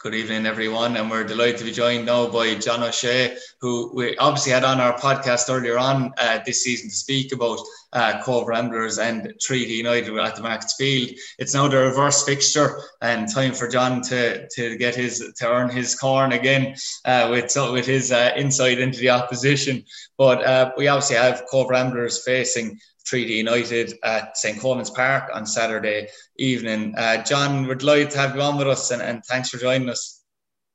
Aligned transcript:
Good 0.00 0.14
evening, 0.14 0.46
everyone, 0.46 0.96
and 0.96 1.10
we're 1.10 1.24
delighted 1.24 1.58
to 1.58 1.64
be 1.64 1.72
joined 1.72 2.06
now 2.06 2.28
by 2.28 2.54
John 2.54 2.84
O'Shea, 2.84 3.36
who 3.60 3.90
we 3.92 4.16
obviously 4.18 4.52
had 4.52 4.62
on 4.62 4.78
our 4.78 4.96
podcast 4.96 5.52
earlier 5.52 5.76
on 5.76 6.12
uh, 6.18 6.38
this 6.46 6.62
season 6.62 6.88
to 6.88 6.94
speak 6.94 7.32
about 7.32 7.58
uh, 7.92 8.22
Cobh 8.22 8.46
Ramblers 8.46 9.00
and 9.00 9.34
Treaty 9.40 9.72
United 9.72 10.16
at 10.16 10.36
the 10.36 10.42
Markets 10.42 10.76
Field. 10.78 11.18
It's 11.40 11.52
now 11.52 11.66
the 11.66 11.78
reverse 11.78 12.24
fixture, 12.24 12.80
and 13.02 13.28
time 13.28 13.52
for 13.52 13.66
John 13.66 14.00
to 14.02 14.48
to 14.50 14.76
get 14.76 14.94
his 14.94 15.32
to 15.36 15.48
earn 15.48 15.68
his 15.68 15.96
corn 15.96 16.30
again 16.30 16.76
uh, 17.04 17.26
with 17.32 17.52
with 17.72 17.86
his 17.86 18.12
uh, 18.12 18.34
insight 18.36 18.78
into 18.78 19.00
the 19.00 19.10
opposition. 19.10 19.84
But 20.16 20.46
uh, 20.46 20.70
we 20.76 20.86
obviously 20.86 21.16
have 21.16 21.42
Cobh 21.50 21.70
Ramblers 21.70 22.22
facing 22.24 22.78
Treaty 23.08 23.34
United 23.34 23.94
at 24.04 24.36
St. 24.36 24.60
Colman's 24.60 24.90
Park 24.90 25.30
on 25.32 25.46
Saturday 25.46 26.08
evening. 26.36 26.94
Uh, 26.96 27.22
John, 27.24 27.66
we're 27.66 27.74
delighted 27.74 28.10
to 28.10 28.18
have 28.18 28.36
you 28.36 28.42
on 28.42 28.58
with 28.58 28.68
us 28.68 28.90
and, 28.90 29.00
and 29.00 29.24
thanks 29.24 29.48
for 29.48 29.56
joining 29.56 29.88
us. 29.88 30.22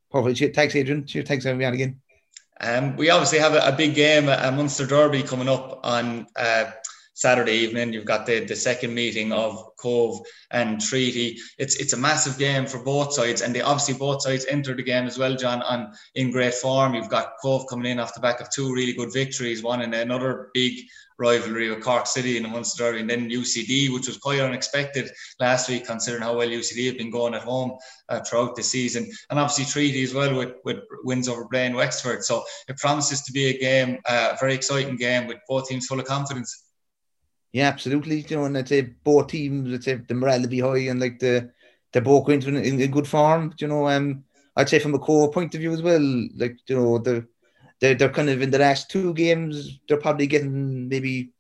Perfect. 0.10 0.56
Thanks, 0.56 0.76
Adrian. 0.76 1.06
Thanks 1.06 1.44
for 1.44 1.50
having 1.50 1.60
me 1.60 1.66
on 1.66 1.74
again. 1.74 2.02
Um, 2.60 2.96
we 2.96 3.10
obviously 3.10 3.40
have 3.40 3.54
a, 3.54 3.68
a, 3.68 3.72
big 3.72 3.94
game, 3.94 4.30
a 4.30 4.52
Munster 4.52 4.86
Derby 4.86 5.22
coming 5.22 5.50
up 5.50 5.82
on 5.84 6.28
uh, 6.36 6.72
Saturday 7.14 7.54
evening. 7.54 7.94
You've 7.94 8.06
got 8.06 8.26
the, 8.26 8.40
the 8.46 8.56
second 8.56 8.94
meeting 8.94 9.32
of 9.32 9.76
Cobh 9.78 10.20
and 10.52 10.82
Treaty. 10.82 11.38
It's 11.58 11.76
it's 11.76 11.94
a 11.94 11.98
massive 11.98 12.38
game 12.38 12.66
for 12.66 12.84
both 12.84 13.14
sides, 13.14 13.42
and 13.42 13.54
they 13.54 13.62
obviously 13.62 13.96
both 13.96 14.22
sides 14.22 14.46
entered 14.46 14.78
the 14.78 14.84
game 14.84 15.06
as 15.06 15.18
well, 15.18 15.36
John, 15.36 15.62
on 15.62 15.94
in 16.16 16.32
great 16.32 16.54
form. 16.54 16.94
You've 16.94 17.10
got 17.10 17.34
Cobh 17.42 17.68
coming 17.70 17.92
in 17.92 18.00
off 18.00 18.14
the 18.14 18.22
back 18.22 18.42
of 18.42 18.50
two 18.50 18.74
really 18.74 18.94
good 18.94 19.14
victories, 19.14 19.64
one 19.64 19.82
in 19.82 19.94
another 19.94 20.50
big 20.54 20.74
rivalry 21.20 21.70
with 21.70 21.84
Cork 21.84 22.08
City 22.08 22.38
in 22.38 22.44
the 22.44 22.50
Munster 22.50 22.84
Derby, 22.84 23.02
and 23.02 23.10
then 23.10 23.30
UCD, 23.30 23.94
which 23.94 24.08
was 24.08 24.18
quite 24.18 24.40
unexpected 24.40 25.12
last 25.40 25.70
week, 25.70 25.86
considering 25.86 26.24
how 26.24 26.36
well 26.36 26.48
UCD 26.48 26.88
have 26.88 26.98
been 26.98 27.12
going 27.12 27.36
at 27.36 27.44
home 27.44 27.78
uh, 28.10 28.20
throughout 28.22 28.56
the 28.56 28.64
season, 28.64 29.10
and 29.30 29.40
obviously 29.40 29.66
Treaty 29.66 30.04
as 30.04 30.14
well 30.14 30.36
with, 30.36 30.54
with 30.66 30.78
wins 31.04 31.30
over 31.30 31.46
Blaine 31.46 31.76
Wexford. 31.76 32.24
So 32.24 32.44
it 32.68 32.78
promises 32.78 33.22
to 33.24 33.32
be 33.32 33.46
a 33.46 33.60
game, 33.60 34.00
uh, 34.08 34.32
a 34.34 34.38
very 34.40 34.56
exciting 34.56 34.96
game 34.96 35.28
with 35.28 35.38
both 35.48 35.68
teams 35.68 35.86
full 35.86 36.00
of 36.00 36.06
confidence. 36.06 36.63
Yeah, 37.54 37.68
absolutely. 37.68 38.22
You 38.28 38.38
know, 38.38 38.46
and 38.46 38.58
I'd 38.58 38.68
say 38.68 38.82
both 38.82 39.28
teams, 39.28 39.74
I'd 39.74 39.84
say 39.84 39.96
the 39.96 40.14
morale 40.16 40.48
be 40.48 40.60
high 40.60 40.90
and 40.90 41.00
like 41.00 41.20
the 41.20 41.52
they're 41.92 42.02
both 42.02 42.26
going 42.26 42.40
to 42.42 42.50
in, 42.50 42.82
in 42.82 42.92
good 42.92 43.08
form. 43.08 43.54
You 43.60 43.68
know, 43.68 43.88
um, 43.88 44.26
I'd 44.56 44.70
say 44.70 44.80
from 44.80 44.96
a 44.96 45.00
core 45.00 45.32
point 45.32 45.54
of 45.56 45.62
view 45.62 45.74
as 45.74 45.82
well, 45.82 46.02
like 46.36 46.58
you 46.68 46.76
know 46.76 46.98
the 46.98 47.28
they're, 47.82 47.96
they're 47.96 48.10
kind 48.10 48.30
of 48.30 48.42
in 48.42 48.52
the 48.52 48.60
last 48.60 48.90
two 48.92 49.14
games 49.16 49.80
they're 49.90 49.98
probably 50.00 50.28
getting 50.28 50.90
maybe 50.90 51.32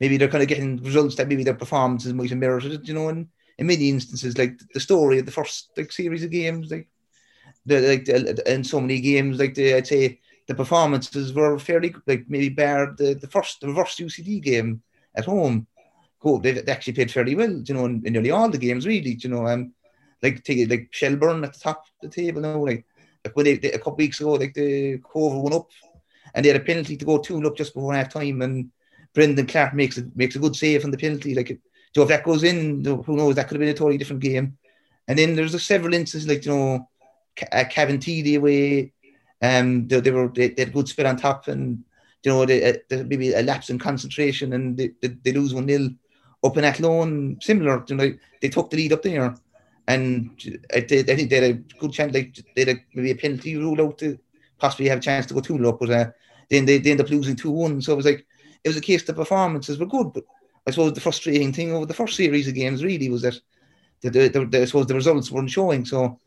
maybe 0.00 0.16
they're 0.18 0.28
kind 0.28 0.42
of 0.42 0.48
getting 0.48 0.78
results 0.82 1.16
that 1.16 1.28
maybe 1.28 1.44
their 1.44 1.54
performances 1.54 2.14
might 2.14 2.30
have 2.30 2.38
mirrored 2.40 2.64
you 2.88 2.94
know 2.94 3.10
in, 3.10 3.28
in 3.58 3.66
many 3.68 3.90
instances 3.90 4.38
like 4.38 4.58
the 4.74 4.80
story 4.80 5.20
of 5.20 5.26
the 5.26 5.32
first 5.32 5.70
like 5.76 5.92
series 5.92 6.24
of 6.24 6.30
games 6.32 6.72
like 6.72 6.88
the 7.66 7.80
like 7.80 8.08
in 8.46 8.64
so 8.64 8.80
many 8.80 9.00
games 9.00 9.38
like 9.38 9.54
the 9.54 9.74
I'd 9.74 9.86
say 9.86 10.20
the 10.48 10.54
performances 10.54 11.32
were 11.32 11.58
fairly 11.58 11.94
like 12.06 12.24
maybe 12.28 12.48
bar 12.48 12.94
the, 12.96 13.14
the 13.14 13.28
first 13.28 13.60
the 13.60 13.74
first 13.74 14.00
UCD 14.00 14.40
game 14.40 14.82
at 15.14 15.24
home. 15.24 15.66
go 16.20 16.38
They, 16.38 16.52
they 16.52 16.72
actually 16.72 16.92
played 16.94 17.10
fairly 17.10 17.34
well, 17.34 17.50
you 17.50 17.74
know, 17.74 17.86
in, 17.86 18.02
in, 18.04 18.12
nearly 18.12 18.30
all 18.30 18.48
the 18.48 18.58
games, 18.58 18.86
really. 18.86 19.18
You 19.20 19.30
know, 19.30 19.46
um, 19.46 19.72
like 20.22 20.44
take 20.44 20.68
like 20.68 20.88
Shelbourne 20.90 21.44
at 21.44 21.54
the 21.54 21.58
top 21.58 21.84
of 21.86 22.10
the 22.10 22.14
table 22.14 22.42
now, 22.42 22.64
like, 22.64 22.84
like 23.24 23.36
when 23.36 23.44
they, 23.44 23.56
they, 23.56 23.72
a 23.72 23.78
couple 23.78 23.96
weeks 23.96 24.20
ago, 24.20 24.32
like 24.32 24.54
the 24.54 24.98
Cover 24.98 25.40
went 25.40 25.54
up, 25.54 25.70
and 26.34 26.44
they 26.44 26.50
had 26.50 26.60
a 26.60 26.64
penalty 26.64 26.96
to 26.96 27.04
go 27.04 27.18
two 27.18 27.44
up 27.46 27.56
just 27.56 27.74
before 27.74 27.94
half 27.94 28.12
time, 28.12 28.42
and 28.42 28.70
Brendan 29.14 29.46
Clarke 29.46 29.74
makes 29.74 29.98
a 29.98 30.06
makes 30.14 30.36
a 30.36 30.38
good 30.38 30.56
save 30.56 30.84
on 30.84 30.90
the 30.90 30.98
penalty. 30.98 31.34
Like, 31.34 31.58
so 31.94 32.02
if 32.02 32.08
that 32.08 32.24
goes 32.24 32.44
in, 32.44 32.84
who 32.84 33.16
knows? 33.16 33.34
That 33.34 33.48
could 33.48 33.56
have 33.56 33.60
been 33.60 33.68
a 33.68 33.74
totally 33.74 33.98
different 33.98 34.22
game. 34.22 34.56
And 35.08 35.18
then 35.18 35.34
there's 35.34 35.54
a 35.54 35.58
several 35.58 35.94
instances 35.94 36.28
like 36.28 36.44
you 36.44 36.52
know, 36.52 36.88
Cavan 37.70 37.98
the 37.98 38.36
away, 38.36 38.92
um, 39.42 39.88
they, 39.88 40.00
they 40.00 40.10
were 40.10 40.28
they, 40.28 40.48
they, 40.48 40.62
had 40.62 40.68
a 40.68 40.72
good 40.72 40.88
spit 40.88 41.06
on 41.06 41.16
top, 41.16 41.48
and 41.48 41.84
you 42.22 42.32
know, 42.32 42.44
they, 42.44 42.78
they, 42.88 43.02
maybe 43.02 43.32
a 43.32 43.42
lapse 43.42 43.70
in 43.70 43.78
concentration 43.78 44.52
and 44.52 44.76
they, 44.76 44.90
they, 45.00 45.08
they 45.08 45.32
lose 45.32 45.54
1 45.54 45.66
0 45.66 45.90
up 46.44 46.56
in 46.56 46.64
Athlone. 46.64 47.38
Similar, 47.40 47.84
you 47.88 47.96
know, 47.96 48.12
they 48.40 48.48
took 48.48 48.70
the 48.70 48.76
lead 48.76 48.92
up 48.92 49.02
there. 49.02 49.34
And 49.88 50.30
I, 50.74 50.80
they, 50.80 51.00
I 51.00 51.16
think 51.16 51.30
they 51.30 51.36
had 51.36 51.50
a 51.50 51.78
good 51.78 51.92
chance, 51.92 52.14
like 52.14 52.36
they 52.54 52.64
had 52.64 52.76
a, 52.76 52.80
maybe 52.94 53.10
a 53.10 53.16
penalty 53.16 53.56
rule 53.56 53.80
out 53.80 53.98
to 53.98 54.18
possibly 54.58 54.88
have 54.88 54.98
a 54.98 55.02
chance 55.02 55.26
to 55.26 55.34
go 55.34 55.40
2 55.40 55.56
0 55.56 55.68
up, 55.68 55.80
but 55.80 55.90
uh, 55.90 56.10
then 56.50 56.66
they, 56.66 56.78
they 56.78 56.90
end 56.90 57.00
up 57.00 57.10
losing 57.10 57.36
2 57.36 57.50
1. 57.50 57.82
So 57.82 57.94
it 57.94 57.96
was 57.96 58.06
like, 58.06 58.26
it 58.62 58.68
was 58.68 58.76
a 58.76 58.82
case 58.82 59.02
the 59.02 59.14
performances 59.14 59.78
were 59.78 59.86
good, 59.86 60.12
but 60.12 60.24
I 60.66 60.70
suppose 60.70 60.92
the 60.92 61.00
frustrating 61.00 61.52
thing 61.52 61.72
over 61.72 61.86
the 61.86 61.94
first 61.94 62.16
series 62.16 62.46
of 62.46 62.54
games 62.54 62.84
really 62.84 63.08
was 63.08 63.22
that 63.22 63.40
the, 64.02 64.10
the, 64.10 64.28
the, 64.28 64.44
the 64.46 64.62
I 64.62 64.64
suppose 64.66 64.86
the 64.86 64.94
results 64.94 65.30
weren't 65.30 65.50
showing. 65.50 65.86
So 65.86 66.18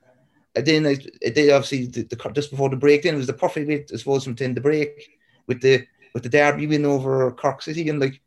then 0.55 0.87
I, 0.87 0.97
they 1.29 1.51
obviously 1.51 1.85
the, 1.85 2.03
the, 2.03 2.31
just 2.31 2.49
before 2.49 2.69
the 2.69 2.75
break, 2.75 3.03
then 3.03 3.13
it 3.13 3.17
was 3.17 3.27
the 3.27 3.33
perfect 3.33 3.67
way, 3.67 3.85
I 3.93 3.97
suppose, 3.97 4.23
from 4.23 4.35
then 4.35 4.55
the 4.55 4.61
break 4.61 5.11
with 5.47 5.61
the 5.61 5.85
with 6.13 6.23
the 6.23 6.29
derby 6.29 6.67
win 6.67 6.85
over 6.85 7.31
Cork 7.31 7.61
City, 7.61 7.89
and 7.89 7.99
like 7.99 8.21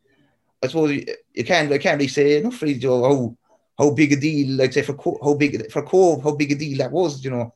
I 0.63 0.67
suppose 0.67 0.91
you, 0.91 1.43
can't 1.43 1.71
I 1.71 1.77
can't 1.77 1.97
really 1.97 2.07
say 2.07 2.37
enough 2.37 2.61
really 2.61 2.79
Joe 2.79 3.03
how 3.03 3.37
how 3.77 3.91
big 3.91 4.13
a 4.13 4.15
deal 4.15 4.57
like 4.57 4.73
say 4.73 4.81
for 4.81 4.97
how 5.23 5.33
big 5.35 5.71
for 5.71 5.83
Cobh 5.83 6.23
how 6.23 6.35
big 6.35 6.51
a 6.51 6.55
deal 6.55 6.77
that 6.79 6.91
was, 6.91 7.23
you 7.23 7.31
know. 7.31 7.53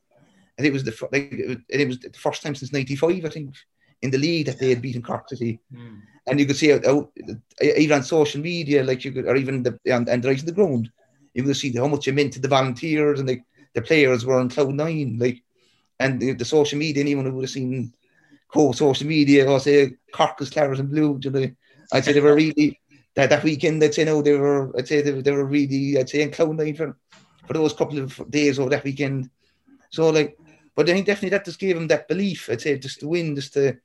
And 0.58 0.68
it 0.68 0.74
was 0.74 0.84
the 0.84 0.96
like 1.12 1.32
it 1.70 1.88
was 1.88 2.00
the 2.00 2.12
first 2.12 2.44
time 2.44 2.56
since 2.56 2.72
'95, 2.72 3.26
I 3.26 3.30
think, 3.30 3.56
in 4.02 4.12
the 4.12 4.18
league 4.18 4.46
that 4.46 4.60
they 4.60 4.70
had 4.70 4.82
beaten 4.82 5.02
Cork 5.02 5.30
City, 5.30 5.60
mm. 5.74 6.02
and 6.28 6.40
you 6.40 6.46
could 6.46 6.58
see 6.58 6.70
how, 6.70 7.10
even 7.62 7.98
on 7.98 8.04
social 8.04 8.42
media, 8.42 8.84
like 8.84 9.04
you 9.04 9.12
could, 9.12 9.26
or 9.26 9.36
even 9.36 9.64
the 9.64 9.80
and, 9.86 10.08
and 10.10 10.24
right 10.24 10.40
in 10.40 10.46
the 10.46 10.52
ground, 10.52 10.92
you 11.34 11.44
could 11.44 11.56
see 11.56 11.72
how 11.72 11.88
much 11.88 12.08
it 12.08 12.14
meant 12.14 12.34
to 12.34 12.40
the 12.40 12.48
volunteers 12.48 13.20
and 13.20 13.30
the, 13.30 13.42
the 13.74 13.82
players 13.82 14.26
were 14.26 14.40
on 14.40 14.50
cloud 14.50 14.74
nine, 14.74 15.18
like, 15.20 15.42
and 16.00 16.20
the, 16.20 16.34
the 16.34 16.46
social 16.46 16.78
media, 16.78 17.02
anyone 17.02 17.26
who 17.26 17.34
would 17.34 17.44
have 17.44 17.50
seen 17.50 17.94
co 18.54 18.72
social 18.72 19.08
media 19.08 19.50
or 19.50 19.60
say 19.60 19.96
Cork 20.12 20.42
is 20.42 20.50
claret 20.50 20.80
and 20.80 20.90
blue. 20.90 21.20
You 21.22 21.32
know, 21.32 21.52
I'd 21.92 22.06
say 22.06 22.14
they 22.14 22.22
were 22.22 22.36
really 22.36 22.80
that, 23.16 23.30
that 23.30 23.44
weekend. 23.44 23.84
I'd 23.84 23.94
say 23.94 24.04
no, 24.04 24.22
they 24.22 24.36
were. 24.38 24.78
I'd 24.78 24.88
say 24.88 25.02
they, 25.02 25.22
they 25.22 25.32
were 25.32 25.46
really. 25.46 25.98
I'd 25.98 26.10
say 26.10 26.22
in 26.22 26.32
cloud 26.32 26.58
nine 26.58 26.76
for 26.76 26.98
for 27.46 27.54
those 27.54 27.74
couple 27.74 28.00
of 28.00 28.30
days 28.30 28.60
over 28.60 28.70
that 28.70 28.84
weekend. 28.84 29.30
So 29.90 30.10
like, 30.10 30.38
but 30.76 30.90
I 30.90 30.94
think 30.94 31.06
definitely 31.06 31.30
that 31.30 31.46
just 31.46 31.60
gave 31.60 31.76
them 31.76 31.88
that 31.88 32.08
belief. 32.08 32.50
I'd 32.50 32.62
say 32.62 32.78
just 32.78 33.00
to 33.02 33.08
win, 33.08 33.36
just 33.36 33.54
to. 33.54 33.78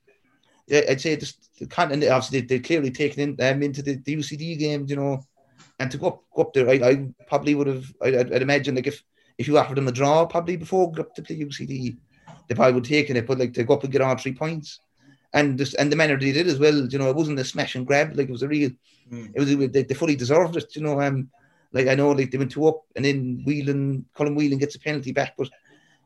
I'd 0.69 1.01
say 1.01 1.17
just 1.17 1.59
the 1.59 1.67
content. 1.67 2.05
Obviously, 2.05 2.41
they, 2.41 2.47
they 2.47 2.59
clearly 2.59 2.91
taken 2.91 3.21
in, 3.39 3.47
um, 3.47 3.63
into 3.63 3.83
the, 3.83 3.97
the 3.97 4.17
UCD 4.17 4.59
game, 4.59 4.87
you 4.89 4.97
know, 4.97 5.23
and 5.79 5.91
to 5.93 5.99
go 5.99 6.09
up, 6.09 6.23
go 6.35 6.43
up 6.43 6.53
there. 6.53 6.69
I, 6.69 6.73
I 6.73 7.09
probably 7.29 7.55
would 7.55 7.69
have. 7.69 7.93
I'd, 8.03 8.33
I'd 8.33 8.43
imagine 8.43 8.75
like 8.75 8.89
if 8.89 9.03
if 9.39 9.47
you 9.47 9.59
offered 9.59 9.77
them 9.77 9.89
a 9.89 9.93
draw, 9.93 10.27
probably 10.27 10.57
before 10.57 10.91
go 10.91 11.03
up 11.03 11.15
to 11.15 11.23
play 11.23 11.39
UCD, 11.39 11.99
they 12.49 12.55
probably 12.55 12.75
would 12.75 12.85
take 12.85 13.11
it, 13.11 13.27
but 13.27 13.39
like 13.39 13.53
to 13.55 13.65
go 13.65 13.75
up 13.75 13.85
and 13.85 13.93
get 13.93 14.03
all 14.03 14.17
three 14.17 14.35
points. 14.35 14.81
And 15.33 15.59
this, 15.59 15.75
and 15.75 15.91
the 15.91 15.97
manner 15.97 16.19
they 16.19 16.33
did 16.33 16.47
as 16.47 16.59
well, 16.59 16.87
you 16.87 16.99
know, 16.99 17.11
it 17.11 17.17
wasn't 17.17 17.39
a 17.39 17.45
smash 17.45 17.75
and 17.75 17.87
grab, 17.87 18.17
like 18.17 18.29
it 18.29 18.33
was 18.33 18.43
a 18.43 18.49
real, 18.49 18.71
mm. 19.13 19.31
it 19.35 19.39
was 19.39 19.73
they, 19.73 19.83
they, 19.83 19.95
fully 19.95 20.17
deserved 20.17 20.57
it, 20.57 20.75
you 20.77 20.83
know. 20.83 21.01
Um, 21.01 21.31
like 21.73 21.89
I 21.89 21.95
know, 21.95 22.13
like 22.13 22.31
they 22.31 22.39
went 22.39 22.53
two 22.53 22.67
up, 22.67 22.83
and 22.95 23.05
then 23.05 23.43
Whelan, 23.45 24.07
Colin 24.15 24.35
Whelan 24.35 24.59
gets 24.59 24.77
a 24.77 24.81
penalty 24.81 25.13
back, 25.13 25.35
but 25.37 25.51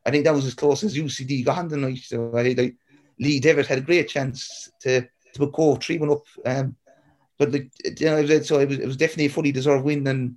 I 0.05 0.11
think 0.11 0.25
that 0.25 0.35
was 0.35 0.47
as 0.47 0.55
close 0.55 0.83
as 0.83 0.97
UCD 0.97 1.45
got 1.45 1.59
on 1.59 1.69
the 1.69 1.77
night. 1.77 1.99
So 1.99 2.37
I 2.37 2.55
like 2.57 2.77
Lee 3.21 3.39
Devitt 3.39 3.67
had 3.67 3.79
a 3.79 3.83
great 3.83 4.09
chance 4.09 4.71
to 4.81 5.03
to 5.03 5.39
put 5.39 5.53
Cobh 5.53 5.83
three 5.83 5.99
one 5.99 6.11
up. 6.11 6.25
Um, 6.45 6.75
but 7.39 7.53
like 7.53 7.71
you 7.85 8.07
know, 8.07 8.41
so 8.41 8.59
it 8.59 8.69
was 8.69 8.79
it 8.79 8.87
was 8.87 8.97
definitely 8.97 9.27
a 9.27 9.31
fully 9.31 9.53
deserved 9.53 9.85
win, 9.85 10.07
and 10.07 10.37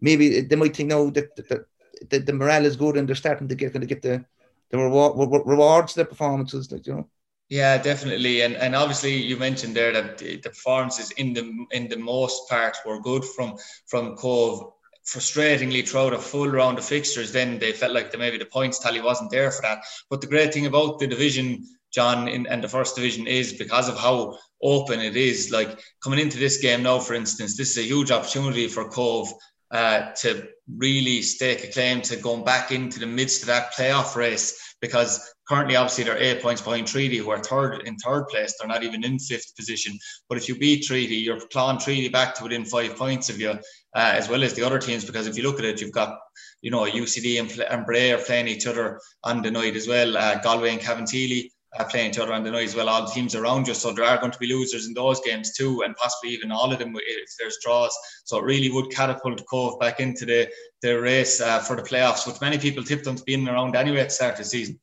maybe 0.00 0.40
they 0.40 0.56
might 0.56 0.76
think 0.76 0.88
now 0.88 1.10
that, 1.10 1.34
that, 1.36 1.66
that 2.10 2.26
the 2.26 2.32
morale 2.32 2.66
is 2.66 2.76
good 2.76 2.96
and 2.96 3.08
they're 3.08 3.16
starting 3.16 3.48
to 3.48 3.54
get 3.54 3.72
going 3.72 3.80
to 3.80 3.86
get 3.86 4.02
the 4.02 4.24
the 4.72 4.78
reward, 4.78 5.46
rewards 5.46 5.94
their 5.94 6.04
performances, 6.04 6.72
like 6.72 6.86
you 6.86 6.94
know. 6.94 7.08
Yeah, 7.48 7.76
definitely, 7.78 8.40
and 8.40 8.56
and 8.56 8.74
obviously 8.74 9.14
you 9.14 9.36
mentioned 9.36 9.76
there 9.76 9.92
that 9.92 10.18
the, 10.18 10.36
the 10.36 10.48
performances 10.48 11.10
in 11.12 11.34
the 11.34 11.66
in 11.70 11.88
the 11.88 11.98
most 11.98 12.48
part 12.48 12.76
were 12.84 13.00
good 13.00 13.24
from 13.24 13.56
from 13.86 14.16
Cobh 14.16 14.72
Frustratingly, 15.04 15.86
throughout 15.86 16.12
a 16.12 16.18
full 16.18 16.48
round 16.48 16.78
of 16.78 16.84
fixtures, 16.84 17.32
then 17.32 17.58
they 17.58 17.72
felt 17.72 17.92
like 17.92 18.12
the, 18.12 18.18
maybe 18.18 18.38
the 18.38 18.46
points 18.46 18.78
tally 18.78 19.00
wasn't 19.00 19.30
there 19.30 19.50
for 19.50 19.62
that. 19.62 19.84
But 20.08 20.20
the 20.20 20.28
great 20.28 20.54
thing 20.54 20.66
about 20.66 21.00
the 21.00 21.08
division, 21.08 21.66
John, 21.92 22.28
in 22.28 22.46
and 22.46 22.62
the 22.62 22.68
first 22.68 22.94
division 22.94 23.26
is 23.26 23.52
because 23.52 23.88
of 23.88 23.98
how 23.98 24.38
open 24.62 25.00
it 25.00 25.16
is. 25.16 25.50
Like 25.50 25.80
coming 26.04 26.20
into 26.20 26.38
this 26.38 26.58
game 26.58 26.84
now, 26.84 27.00
for 27.00 27.14
instance, 27.14 27.56
this 27.56 27.72
is 27.72 27.78
a 27.78 27.88
huge 27.88 28.12
opportunity 28.12 28.68
for 28.68 28.88
Cobh 28.88 29.28
uh, 29.72 30.12
to 30.12 30.48
really 30.76 31.22
stake 31.22 31.64
a 31.64 31.72
claim 31.72 32.02
to 32.02 32.16
going 32.16 32.44
back 32.44 32.70
into 32.70 33.00
the 33.00 33.06
midst 33.06 33.42
of 33.42 33.48
that 33.48 33.72
playoff 33.72 34.14
race 34.14 34.76
because 34.80 35.34
currently 35.48 35.76
obviously 35.76 36.04
they're 36.04 36.18
eight 36.18 36.42
points 36.42 36.60
behind 36.60 36.86
Treaty 36.86 37.16
who 37.16 37.30
are 37.30 37.38
third 37.38 37.82
in 37.86 37.96
third 37.96 38.24
place. 38.28 38.54
They're 38.58 38.68
not 38.68 38.82
even 38.82 39.02
in 39.02 39.18
fifth 39.18 39.56
position. 39.56 39.98
But 40.28 40.38
if 40.38 40.48
you 40.48 40.58
beat 40.58 40.84
Treaty 40.84 41.16
you're 41.16 41.40
clawing 41.40 41.78
Treaty 41.78 42.08
back 42.08 42.34
to 42.34 42.42
within 42.42 42.64
five 42.66 42.96
points 42.96 43.30
of 43.30 43.40
you 43.40 43.50
uh, 43.50 43.58
as 43.94 44.28
well 44.28 44.42
as 44.42 44.54
the 44.54 44.62
other 44.62 44.78
teams 44.78 45.04
because 45.04 45.26
if 45.26 45.36
you 45.36 45.42
look 45.42 45.58
at 45.58 45.64
it 45.64 45.80
you've 45.80 45.92
got 45.92 46.18
you 46.60 46.70
know 46.70 46.84
UCD 46.84 47.40
and, 47.40 47.50
and 47.60 47.86
Bray 47.86 48.12
are 48.12 48.18
playing 48.18 48.48
each 48.48 48.66
other 48.66 49.00
on 49.24 49.42
the 49.42 49.50
night 49.50 49.74
as 49.74 49.88
well. 49.88 50.16
Uh, 50.16 50.38
Galway 50.42 50.70
and 50.70 50.80
Cabinteely 50.80 51.50
uh, 51.78 51.84
playing 51.84 52.10
each 52.10 52.18
other 52.18 52.32
on 52.32 52.44
the 52.44 52.50
night 52.50 52.68
as 52.68 52.74
well. 52.74 52.88
All 52.88 53.06
the 53.06 53.12
teams 53.12 53.34
around 53.34 53.66
you, 53.66 53.74
so 53.74 53.92
there 53.92 54.04
are 54.04 54.18
going 54.18 54.32
to 54.32 54.38
be 54.38 54.46
losers 54.46 54.86
in 54.86 54.94
those 54.94 55.20
games 55.20 55.54
too, 55.54 55.82
and 55.82 55.96
possibly 55.96 56.30
even 56.30 56.52
all 56.52 56.72
of 56.72 56.78
them 56.78 56.94
if 56.96 57.30
there's 57.38 57.58
draws. 57.62 57.96
So 58.24 58.38
it 58.38 58.44
really 58.44 58.70
would 58.70 58.90
catapult 58.90 59.44
Cobh 59.46 59.78
back 59.80 60.00
into 60.00 60.26
the 60.26 60.50
the 60.82 61.00
race 61.00 61.40
uh, 61.40 61.60
for 61.60 61.76
the 61.76 61.82
playoffs, 61.82 62.26
which 62.26 62.40
many 62.40 62.58
people 62.58 62.84
tipped 62.84 63.04
them 63.04 63.16
to 63.16 63.24
be 63.24 63.34
in 63.34 63.48
around 63.48 63.76
anyway 63.76 64.00
at 64.00 64.08
the 64.08 64.14
start 64.14 64.32
of 64.32 64.38
the 64.38 64.44
season. 64.44 64.78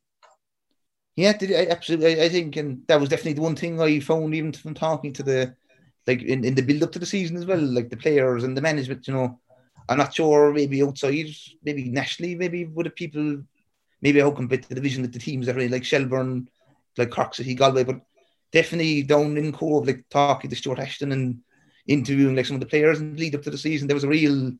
Yeah, 1.16 1.32
absolutely. 1.68 2.22
I 2.22 2.28
think, 2.28 2.56
and 2.56 2.82
that 2.86 2.98
was 2.98 3.08
definitely 3.08 3.34
the 3.34 3.42
one 3.42 3.56
thing 3.56 3.80
I 3.80 4.00
found 4.00 4.34
even 4.34 4.52
from 4.52 4.74
talking 4.74 5.12
to 5.12 5.22
the 5.22 5.54
like 6.06 6.22
in, 6.22 6.44
in 6.44 6.54
the 6.54 6.62
build 6.62 6.82
up 6.82 6.92
to 6.92 6.98
the 6.98 7.06
season 7.06 7.36
as 7.36 7.46
well, 7.46 7.60
like 7.60 7.90
the 7.90 7.96
players 7.96 8.42
and 8.42 8.56
the 8.56 8.62
management. 8.62 9.06
You 9.06 9.14
know, 9.14 9.40
I'm 9.88 9.98
not 9.98 10.14
sure 10.14 10.52
maybe 10.52 10.82
outside, 10.82 11.26
maybe 11.62 11.90
nationally, 11.90 12.34
maybe 12.34 12.64
would 12.64 12.86
have 12.86 12.96
people 12.96 13.42
maybe 14.02 14.20
how 14.20 14.30
compare 14.30 14.58
the 14.58 14.74
division 14.74 15.02
that 15.02 15.12
the 15.12 15.18
teams 15.18 15.48
are 15.48 15.54
really 15.54 15.68
like 15.68 15.84
Shelbourne, 15.84 16.48
like 16.96 17.10
Cork 17.10 17.34
City, 17.34 17.54
Galway, 17.54 17.84
but 17.84 18.00
definitely 18.52 19.02
down 19.02 19.36
in 19.36 19.52
Cobh, 19.52 19.86
like 19.86 20.04
talking 20.10 20.50
to 20.50 20.56
Stuart 20.56 20.78
Ashton 20.78 21.12
and 21.12 21.40
interviewing 21.86 22.36
like 22.36 22.46
some 22.46 22.56
of 22.56 22.60
the 22.60 22.66
players 22.66 23.00
and 23.00 23.18
lead 23.18 23.34
up 23.34 23.42
to 23.42 23.50
the 23.50 23.58
season, 23.58 23.88
there 23.88 23.94
was 23.94 24.04
a 24.04 24.08
real 24.08 24.50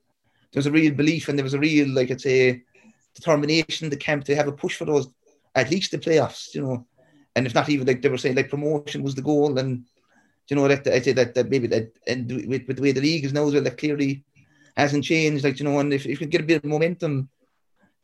there 0.52 0.58
was 0.58 0.66
a 0.66 0.72
real 0.72 0.92
belief 0.92 1.28
and 1.28 1.38
there 1.38 1.44
was 1.44 1.54
a 1.54 1.58
real 1.58 1.88
like 1.88 2.10
I'd 2.10 2.20
say 2.20 2.62
determination 3.14 3.88
the 3.88 3.96
camp 3.96 4.24
to 4.24 4.36
have 4.36 4.48
a 4.48 4.52
push 4.52 4.76
for 4.76 4.84
those 4.84 5.08
at 5.54 5.70
least 5.70 5.90
the 5.90 5.98
playoffs, 5.98 6.54
you 6.54 6.62
know. 6.62 6.86
And 7.36 7.46
if 7.46 7.54
not 7.54 7.68
even 7.68 7.86
like 7.86 8.02
they 8.02 8.08
were 8.08 8.18
saying 8.18 8.36
like 8.36 8.50
promotion 8.50 9.02
was 9.02 9.14
the 9.14 9.22
goal 9.22 9.58
and 9.58 9.84
you 10.48 10.56
know 10.56 10.66
that 10.66 10.86
I 10.86 11.00
say 11.00 11.12
that, 11.12 11.34
that 11.34 11.48
maybe 11.48 11.68
that 11.68 11.92
and 12.06 12.28
with, 12.48 12.66
with 12.66 12.76
the 12.76 12.82
way 12.82 12.92
the 12.92 13.00
league 13.00 13.24
is 13.24 13.32
now 13.32 13.46
as 13.46 13.54
well 13.54 13.62
that 13.62 13.78
clearly 13.78 14.24
hasn't 14.76 15.04
changed 15.04 15.44
like 15.44 15.60
you 15.60 15.64
know 15.64 15.78
and 15.78 15.92
if, 15.92 16.06
if 16.06 16.20
you 16.20 16.26
get 16.26 16.40
a 16.40 16.44
bit 16.44 16.64
of 16.64 16.64
momentum 16.64 17.28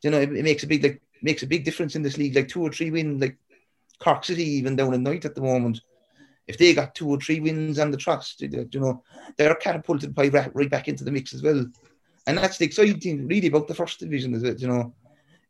you 0.01 0.11
know 0.11 0.19
it, 0.19 0.31
it 0.31 0.43
makes 0.43 0.63
a 0.63 0.67
big 0.67 0.83
like 0.83 1.01
makes 1.21 1.43
a 1.43 1.47
big 1.47 1.65
difference 1.65 1.95
in 1.95 2.01
this 2.01 2.17
league. 2.17 2.35
Like 2.35 2.47
two 2.47 2.61
or 2.61 2.71
three 2.71 2.91
wins, 2.91 3.21
like 3.21 3.37
Cork 3.99 4.25
City 4.25 4.43
even 4.43 4.75
down 4.75 4.93
in 4.93 5.03
night 5.03 5.25
at 5.25 5.35
the 5.35 5.41
moment. 5.41 5.81
If 6.47 6.57
they 6.57 6.73
got 6.73 6.95
two 6.95 7.09
or 7.09 7.19
three 7.19 7.39
wins 7.39 7.77
on 7.77 7.91
the 7.91 7.97
trust, 7.97 8.41
you 8.41 8.67
know, 8.75 9.03
they're 9.37 9.55
catapulted 9.55 10.15
by 10.15 10.29
right 10.29 10.69
back 10.69 10.87
into 10.87 11.03
the 11.03 11.11
mix 11.11 11.33
as 11.33 11.43
well. 11.43 11.65
And 12.25 12.37
that's 12.37 12.57
the 12.57 12.65
exciting 12.65 12.99
thing 12.99 13.27
really 13.27 13.47
about 13.47 13.67
the 13.67 13.75
first 13.75 13.99
division 13.99 14.33
is 14.33 14.41
that, 14.43 14.61
you 14.61 14.67
know, 14.67 14.93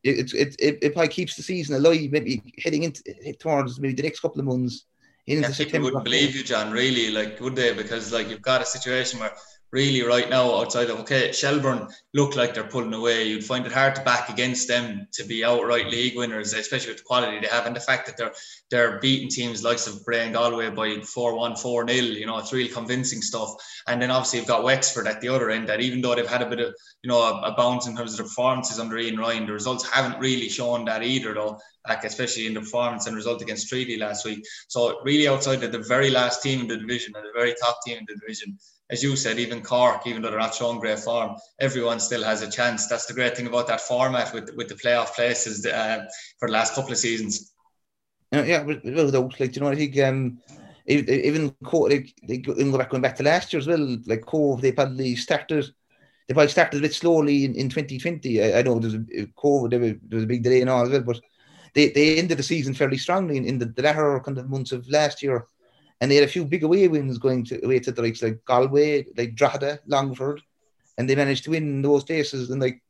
it, 0.03 0.33
it, 0.33 0.55
it, 0.59 0.77
it 0.81 0.93
probably 0.93 1.09
keeps 1.09 1.35
the 1.35 1.43
season 1.43 1.75
alive, 1.75 2.11
maybe 2.11 2.41
heading 2.63 2.83
into 2.83 3.03
towards 3.39 3.79
maybe 3.79 3.93
the 3.93 4.03
next 4.03 4.21
couple 4.21 4.39
of 4.39 4.45
months. 4.45 4.85
Into 5.25 5.41
yeah, 5.41 5.47
September. 5.49 5.71
people 5.71 5.83
wouldn't 5.85 6.03
believe 6.05 6.35
you, 6.37 6.43
John, 6.43 6.71
really, 6.71 7.11
like, 7.11 7.41
would 7.41 7.55
they? 7.55 7.73
Because, 7.73 8.13
like, 8.13 8.29
you've 8.29 8.41
got 8.41 8.61
a 8.61 8.65
situation 8.65 9.19
where 9.19 9.33
really 9.71 10.01
right 10.01 10.29
now 10.29 10.55
outside 10.59 10.89
of 10.89 10.99
okay 10.99 11.31
Shelbourne 11.31 11.87
look 12.13 12.35
like 12.35 12.53
they're 12.53 12.63
pulling 12.63 12.93
away. 12.93 13.27
You'd 13.27 13.43
find 13.43 13.65
it 13.65 13.71
hard 13.71 13.95
to 13.95 14.03
back 14.03 14.29
against 14.29 14.67
them 14.67 15.07
to 15.13 15.25
be 15.25 15.43
outright 15.43 15.87
league 15.87 16.15
winners 16.15 16.53
especially 16.53 16.89
with 16.91 16.97
the 16.99 17.03
quality 17.03 17.39
they 17.39 17.47
have 17.47 17.65
and 17.65 17.75
the 17.75 17.81
fact 17.81 18.05
that 18.07 18.17
they're 18.17 18.33
they're 18.71 18.99
beating 18.99 19.29
teams 19.29 19.63
likes 19.63 19.87
of 19.87 20.03
Bray 20.05 20.25
and 20.25 20.33
Galway 20.33 20.69
by 20.69 20.89
4-1 20.97 21.61
4-0 21.61 22.15
you 22.15 22.25
know 22.25 22.37
it's 22.37 22.53
really 22.53 22.69
convincing 22.69 23.21
stuff. 23.21 23.53
And 23.87 24.01
then 24.01 24.11
obviously 24.11 24.39
you've 24.39 24.47
got 24.47 24.63
Wexford 24.63 25.07
at 25.07 25.21
the 25.21 25.29
other 25.29 25.49
end 25.49 25.67
that 25.69 25.81
even 25.81 26.01
though 26.01 26.15
they've 26.15 26.27
had 26.27 26.41
a 26.41 26.49
bit 26.49 26.59
of 26.59 26.73
you 27.03 27.09
know 27.09 27.21
a, 27.21 27.51
a 27.51 27.55
bounce 27.55 27.87
in 27.87 27.95
terms 27.95 28.11
of 28.11 28.17
the 28.17 28.23
performances 28.23 28.79
under 28.79 28.97
Ian 28.97 29.17
Ryan 29.17 29.45
the 29.45 29.53
results 29.53 29.87
haven't 29.89 30.19
really 30.19 30.49
shown 30.49 30.85
that 30.85 31.03
either 31.03 31.33
though 31.33 31.59
like 31.87 32.03
especially 32.03 32.47
in 32.47 32.53
the 32.53 32.59
performance 32.59 33.07
and 33.07 33.15
result 33.15 33.41
against 33.41 33.69
Treaty 33.69 33.97
last 33.97 34.25
week 34.25 34.45
so 34.67 34.99
really 35.03 35.27
outside 35.27 35.63
of 35.63 35.71
the 35.71 35.79
very 35.79 36.09
last 36.09 36.41
team 36.41 36.61
in 36.61 36.67
the 36.67 36.77
division 36.77 37.13
and 37.15 37.25
the 37.25 37.39
very 37.39 37.53
top 37.61 37.79
team 37.85 37.97
in 37.97 38.05
the 38.07 38.15
division 38.15 38.57
as 38.89 39.03
you 39.03 39.15
said, 39.15 39.37
even 39.37 39.61
Cork, 39.61 40.07
even 40.07 40.21
though 40.21 40.29
they're 40.29 40.39
not 40.39 40.55
showing 40.55 40.79
great 40.79 40.99
form, 40.99 41.35
everyone 41.59 41.99
still 41.99 42.23
has 42.23 42.41
a 42.41 42.49
chance. 42.49 42.87
That's 42.87 43.05
the 43.05 43.13
great 43.13 43.35
thing 43.35 43.47
about 43.47 43.67
that 43.67 43.81
format 43.81 44.33
with 44.33 44.55
with 44.55 44.69
the 44.69 44.75
playoff 44.75 45.13
places 45.13 45.65
uh, 45.65 46.05
for 46.39 46.47
the 46.47 46.53
last 46.53 46.73
couple 46.73 46.91
of 46.91 46.97
seasons. 46.97 47.53
Yeah, 48.31 48.63
without 48.63 49.11
doubt. 49.11 49.39
Like 49.39 49.55
you 49.55 49.61
know, 49.61 49.69
I 49.69 49.75
think 49.75 49.99
um, 49.99 50.39
even 50.85 51.53
go 51.61 51.89
back 52.77 52.89
going 52.89 53.01
back 53.01 53.17
to 53.17 53.23
last 53.23 53.51
year 53.51 53.59
as 53.59 53.67
well. 53.67 53.97
Like 54.05 54.25
Cobh, 54.25 54.61
they 54.61 54.71
probably 54.71 55.15
started. 55.15 55.65
They 56.27 56.33
probably 56.33 56.49
started 56.49 56.79
a 56.79 56.81
bit 56.81 56.93
slowly 56.93 57.45
in, 57.45 57.55
in 57.55 57.69
2020. 57.69 58.43
I, 58.43 58.59
I 58.59 58.61
know 58.61 58.79
there's 58.79 58.95
a 58.95 58.97
COVID, 58.97 59.69
there 59.69 59.79
was, 59.79 59.93
there 60.03 60.17
was 60.17 60.23
a 60.25 60.27
big 60.27 60.43
delay 60.43 60.59
and 60.59 60.69
all 60.69 60.83
as 60.83 60.89
well, 60.89 60.99
but 60.99 61.21
they, 61.73 61.89
they 61.89 62.17
ended 62.17 62.37
the 62.37 62.43
season 62.43 62.73
fairly 62.73 62.97
strongly 62.97 63.37
in, 63.37 63.45
in 63.45 63.57
the, 63.57 63.65
the 63.65 63.81
latter 63.81 64.19
kind 64.19 64.37
of 64.37 64.49
months 64.49 64.71
of 64.71 64.87
last 64.89 65.21
year 65.21 65.47
and 66.01 66.11
they 66.11 66.15
had 66.15 66.23
a 66.23 66.31
few 66.31 66.45
big 66.45 66.63
away 66.63 66.87
wins 66.87 67.17
going 67.17 67.43
to 67.45 67.63
away 67.65 67.79
to 67.79 67.91
the 67.91 68.01
likes 68.01 68.21
like 68.21 68.43
Galway, 68.45 69.07
like 69.17 69.35
Drogheda, 69.35 69.79
Longford, 69.87 70.41
and 70.97 71.09
they 71.09 71.15
managed 71.15 71.43
to 71.45 71.51
win 71.51 71.81
those 71.81 72.03
places. 72.03 72.49
And 72.49 72.61
like 72.61 72.81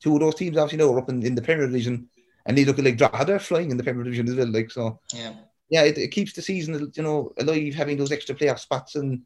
two 0.00 0.14
of 0.14 0.20
those 0.20 0.34
teams 0.34 0.56
obviously 0.56 0.78
know 0.78 0.92
are 0.92 0.98
up 0.98 1.08
in, 1.08 1.24
in 1.24 1.34
the 1.34 1.42
Premier 1.42 1.66
Division, 1.66 2.08
and 2.46 2.58
they 2.58 2.64
look 2.64 2.78
at 2.78 2.84
like 2.84 2.98
Drogheda 2.98 3.38
flying 3.38 3.70
in 3.70 3.76
the 3.76 3.84
Premier 3.84 4.02
Division 4.02 4.28
as 4.28 4.34
well. 4.34 4.50
Like 4.50 4.70
so, 4.70 4.98
yeah, 5.14 5.34
yeah, 5.70 5.82
it, 5.82 5.98
it 5.98 6.08
keeps 6.08 6.32
the 6.32 6.42
season 6.42 6.90
you 6.94 7.02
know 7.02 7.32
alive, 7.38 7.74
having 7.74 7.96
those 7.96 8.12
extra 8.12 8.34
playoff 8.34 8.58
spots, 8.58 8.96
and 8.96 9.22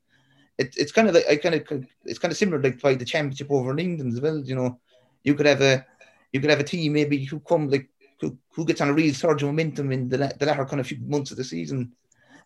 it, 0.58 0.74
it's 0.76 0.92
kind 0.92 1.08
of 1.08 1.14
like 1.14 1.26
I 1.28 1.36
kind 1.36 1.54
of 1.54 1.86
it's 2.04 2.18
kind 2.18 2.32
of 2.32 2.38
similar 2.38 2.60
like 2.60 2.80
by 2.80 2.94
the 2.94 3.04
championship 3.04 3.50
over 3.50 3.70
in 3.70 3.78
England 3.78 4.12
as 4.12 4.20
well. 4.20 4.38
You 4.44 4.56
know, 4.56 4.80
you 5.24 5.34
could 5.34 5.46
have 5.46 5.62
a 5.62 5.86
you 6.32 6.40
could 6.40 6.50
have 6.50 6.60
a 6.60 6.64
team 6.64 6.92
maybe 6.92 7.24
who 7.24 7.40
come 7.40 7.68
like 7.68 7.88
who, 8.22 8.38
who 8.54 8.64
gets 8.64 8.80
on 8.80 8.88
a 8.88 8.94
real 8.94 9.12
surge 9.12 9.42
of 9.42 9.48
momentum 9.48 9.92
in 9.92 10.08
the, 10.08 10.16
the 10.38 10.46
latter 10.46 10.64
kind 10.64 10.80
of 10.80 10.86
few 10.86 10.98
months 11.00 11.32
of 11.32 11.36
the 11.36 11.44
season 11.44 11.92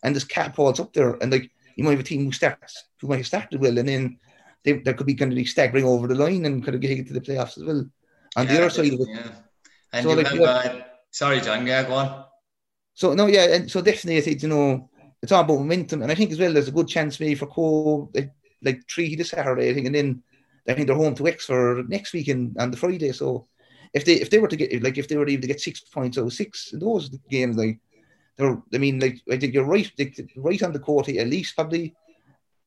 and 0.02 0.17
this 0.17 0.25
catapults 0.25 0.81
up 0.81 0.93
there. 0.93 1.14
And 1.20 1.31
like 1.31 1.50
you 1.76 1.84
might 1.84 1.93
have 1.93 2.00
a 2.00 2.05
team 2.05 2.25
who 2.25 2.32
starts 2.32 2.84
who 3.00 3.08
might 3.08 3.19
have 3.19 3.26
started 3.26 3.61
well, 3.61 3.78
and 3.78 3.88
then 3.88 4.19
they, 4.64 4.73
there 4.73 4.94
could 4.94 5.06
be 5.06 5.14
kind 5.14 5.32
of 5.32 5.38
like 5.38 5.46
staggering 5.46 5.84
over 5.84 6.08
the 6.08 6.14
line 6.14 6.46
and 6.46 6.64
kind 6.64 6.75
of 6.75 6.81
getting 6.81 7.05
to 7.05 7.12
the 7.12 7.20
playoffs 7.20 7.58
as 7.58 7.64
well. 7.64 7.84
On 8.37 8.46
yeah, 8.46 8.52
the 8.52 8.58
other 8.61 8.70
side 8.70 8.93
of 8.93 9.00
it, 9.00 9.08
yeah. 9.08 9.31
And 9.93 10.05
so 10.05 10.12
like, 10.14 10.26
have, 10.26 10.40
uh, 10.40 10.81
sorry, 11.11 11.40
John, 11.40 11.67
yeah, 11.67 11.84
go 11.84 11.94
on. 11.94 12.25
So 12.94 13.14
no, 13.14 13.26
yeah, 13.26 13.55
and 13.55 13.70
so 13.70 13.82
definitely 13.82 14.19
I 14.19 14.23
think 14.23 14.43
you 14.43 14.49
know 14.49 14.90
it's 15.23 15.32
all 15.32 15.43
about 15.43 15.58
momentum, 15.58 16.02
and 16.02 16.11
I 16.11 16.14
think 16.14 16.32
as 16.32 16.38
well 16.38 16.52
there's 16.52 16.69
a 16.69 16.73
good 16.73 16.88
chance 16.88 17.20
maybe 17.20 17.34
for 17.34 17.46
Cobh 17.46 18.11
like, 18.14 18.32
like 18.62 18.81
three 18.88 19.14
this 19.14 19.31
Saturday, 19.31 19.70
I 19.70 19.75
think, 19.75 19.87
and 19.87 19.94
then 19.94 20.23
I 20.69 20.75
think 20.75 20.87
they're 20.87 20.96
home 20.96 21.14
to 21.14 21.23
Wexford 21.23 21.88
next 21.88 22.12
weekend 22.12 22.56
on 22.58 22.70
the 22.70 22.76
Friday. 22.76 23.12
So 23.12 23.46
if 23.96 24.04
they 24.04 24.14
if 24.14 24.28
they 24.31 24.38
were 24.38 24.48
to 24.48 24.56
get 24.56 24.82
like 24.82 24.98
if 24.98 25.08
they 25.08 25.16
were 25.16 25.28
able 25.28 25.40
to 25.40 25.48
get 25.48 25.60
six 25.60 25.81
points 25.81 26.19
out 26.19 26.26
of 26.26 26.32
six 26.32 26.72
in 26.72 26.78
those 26.78 27.08
games, 27.31 27.56
like 27.56 27.78
they're, 28.37 28.62
I 28.75 28.78
mean, 28.78 29.00
like 29.00 29.20
I 29.31 29.38
think 29.38 29.54
you're 29.54 29.64
right, 29.64 29.90
right 30.37 30.62
on 30.62 30.72
the 30.72 30.78
court 30.78 31.08
at 31.08 31.26
least, 31.26 31.54
probably 31.54 31.94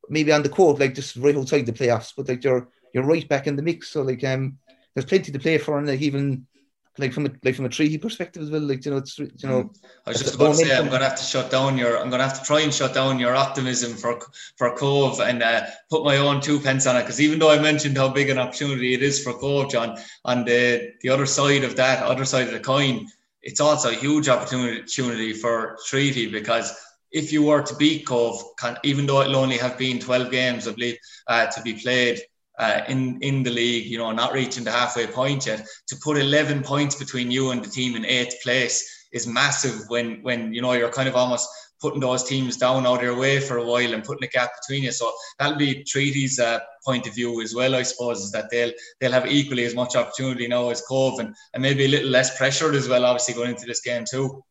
maybe 0.10 0.32
on 0.32 0.42
the 0.42 0.50
court, 0.50 0.80
like 0.80 0.96
just 0.96 1.16
right 1.18 1.38
outside 1.38 1.68
the 1.68 1.72
playoffs, 1.72 2.14
but 2.18 2.28
like 2.28 2.44
you're 2.44 2.68
you're 2.94 3.06
right 3.06 3.28
back 3.30 3.46
in 3.46 3.56
the 3.56 3.62
mix. 3.62 3.90
So 3.90 4.02
like 4.02 4.24
um, 4.24 4.58
there's 4.94 5.06
plenty 5.06 5.32
to 5.32 5.40
play 5.40 5.60
for, 5.60 5.78
and 5.78 5.88
like 5.88 6.02
even 6.02 6.48
like 6.98 7.14
from 7.14 7.26
a 7.26 7.32
like 7.44 7.56
from 7.56 7.66
a 7.66 7.70
treaty 7.70 7.98
perspective 7.98 8.44
as 8.44 8.50
well. 8.50 8.62
Like 8.62 8.84
you 8.86 8.92
know, 8.92 8.98
it's 8.98 9.18
you 9.18 9.30
know. 9.44 9.64
Mm. 9.64 9.78
I 10.06 10.10
was 10.10 10.20
just 10.20 10.36
about 10.36 10.50
to 10.50 10.56
say 10.56 10.76
I'm 10.76 10.88
going 10.88 11.00
to 11.00 11.08
have 11.08 11.18
to 11.18 11.24
shut 11.24 11.52
down 11.52 11.78
your. 11.78 11.98
I'm 11.98 12.10
going 12.10 12.20
to 12.20 12.28
have 12.28 12.40
to 12.40 12.46
try 12.46 12.62
and 12.62 12.74
shut 12.74 12.94
down 12.94 13.20
your 13.20 13.36
optimism 13.36 13.94
for 13.94 14.20
for 14.58 14.76
Cobh 14.76 15.20
and 15.20 15.42
uh, 15.44 15.66
put 15.90 16.04
my 16.04 16.18
own 16.18 16.42
two 16.42 16.60
pence 16.60 16.88
on 16.88 16.96
it. 16.98 17.02
Because 17.02 17.22
even 17.22 17.40
though 17.40 17.52
I 17.52 17.60
mentioned 17.60 17.98
how 17.98 18.10
big 18.10 18.30
an 18.30 18.38
opportunity 18.38 18.94
it 18.94 19.04
is 19.04 19.24
for 19.24 19.34
Cobh, 19.34 19.72
John, 19.72 19.98
on 20.26 20.46
the 20.46 20.92
the 21.02 21.10
other 21.10 21.26
side 21.26 21.64
of 21.64 21.76
that, 21.78 22.04
other 22.04 22.26
side 22.26 22.48
of 22.48 22.54
the 22.54 22.60
coin, 22.60 23.08
it's 23.42 23.62
also 23.62 23.90
a 23.90 23.96
huge 23.96 24.28
opportunity 24.28 25.34
for 25.34 25.78
Treaty 25.86 26.30
because 26.30 26.78
if 27.12 27.32
you 27.32 27.44
were 27.44 27.62
to 27.62 27.76
beat 27.76 28.06
Cobh, 28.06 28.44
even 28.84 29.06
though 29.06 29.22
it'll 29.22 29.38
only 29.38 29.58
have 29.58 29.78
been 29.78 30.00
12 30.00 30.30
games, 30.30 30.68
I 30.68 30.74
believe, 30.74 30.98
uh, 31.28 31.48
to 31.48 31.62
be 31.62 31.74
played 31.74 32.22
uh, 32.60 32.82
in 32.88 33.20
in 33.22 33.44
the 33.44 33.50
league, 33.50 33.86
you 33.86 33.98
know, 33.98 34.12
not 34.12 34.34
reaching 34.34 34.64
the 34.64 34.72
halfway 34.72 35.08
point 35.08 35.46
yet, 35.46 35.66
to 35.88 35.96
put 36.04 36.18
11 36.18 36.62
points 36.64 36.96
between 36.96 37.32
you 37.32 37.52
and 37.52 37.64
the 37.64 37.70
team 37.70 37.96
in 37.96 38.06
eighth 38.06 38.36
place 38.44 39.08
is 39.12 39.26
massive. 39.26 39.86
When 39.88 40.22
when 40.22 40.54
you 40.54 40.62
know 40.62 40.74
you're 40.74 40.92
kind 40.92 41.10
of 41.10 41.16
almost 41.16 41.50
putting 41.82 42.02
those 42.02 42.24
teams 42.24 42.58
down 42.58 42.86
out 42.86 42.96
of 42.96 43.02
their 43.02 43.16
way 43.16 43.40
for 43.40 43.58
a 43.58 43.66
while 43.66 43.94
and 43.94 44.04
putting 44.04 44.26
a 44.26 44.32
gap 44.32 44.52
between 44.62 44.84
you. 44.84 44.92
So 44.92 45.12
that'll 45.38 45.58
be 45.58 45.84
Treaty's 45.84 46.38
uh, 46.38 46.60
point 46.86 47.08
of 47.08 47.16
view 47.16 47.42
as 47.42 47.56
well, 47.56 47.74
I 47.74 47.84
suppose, 47.84 48.20
is 48.20 48.32
that 48.34 48.50
they'll 48.52 48.74
they'll 49.00 49.14
have 49.14 49.28
equally 49.28 49.66
as 49.66 49.76
much 49.76 49.96
opportunity 49.96 50.48
now 50.48 50.70
as 50.70 50.82
Cobh 50.82 51.20
and, 51.20 51.34
and 51.54 51.62
maybe 51.62 51.86
a 51.86 51.88
little 51.88 52.10
less 52.10 52.38
pressured 52.38 52.76
as 52.76 52.88
well, 52.88 53.06
obviously 53.06 53.34
going 53.34 53.52
into 53.52 53.66
this 53.66 53.82
game 53.82 54.04
too. 54.10 54.44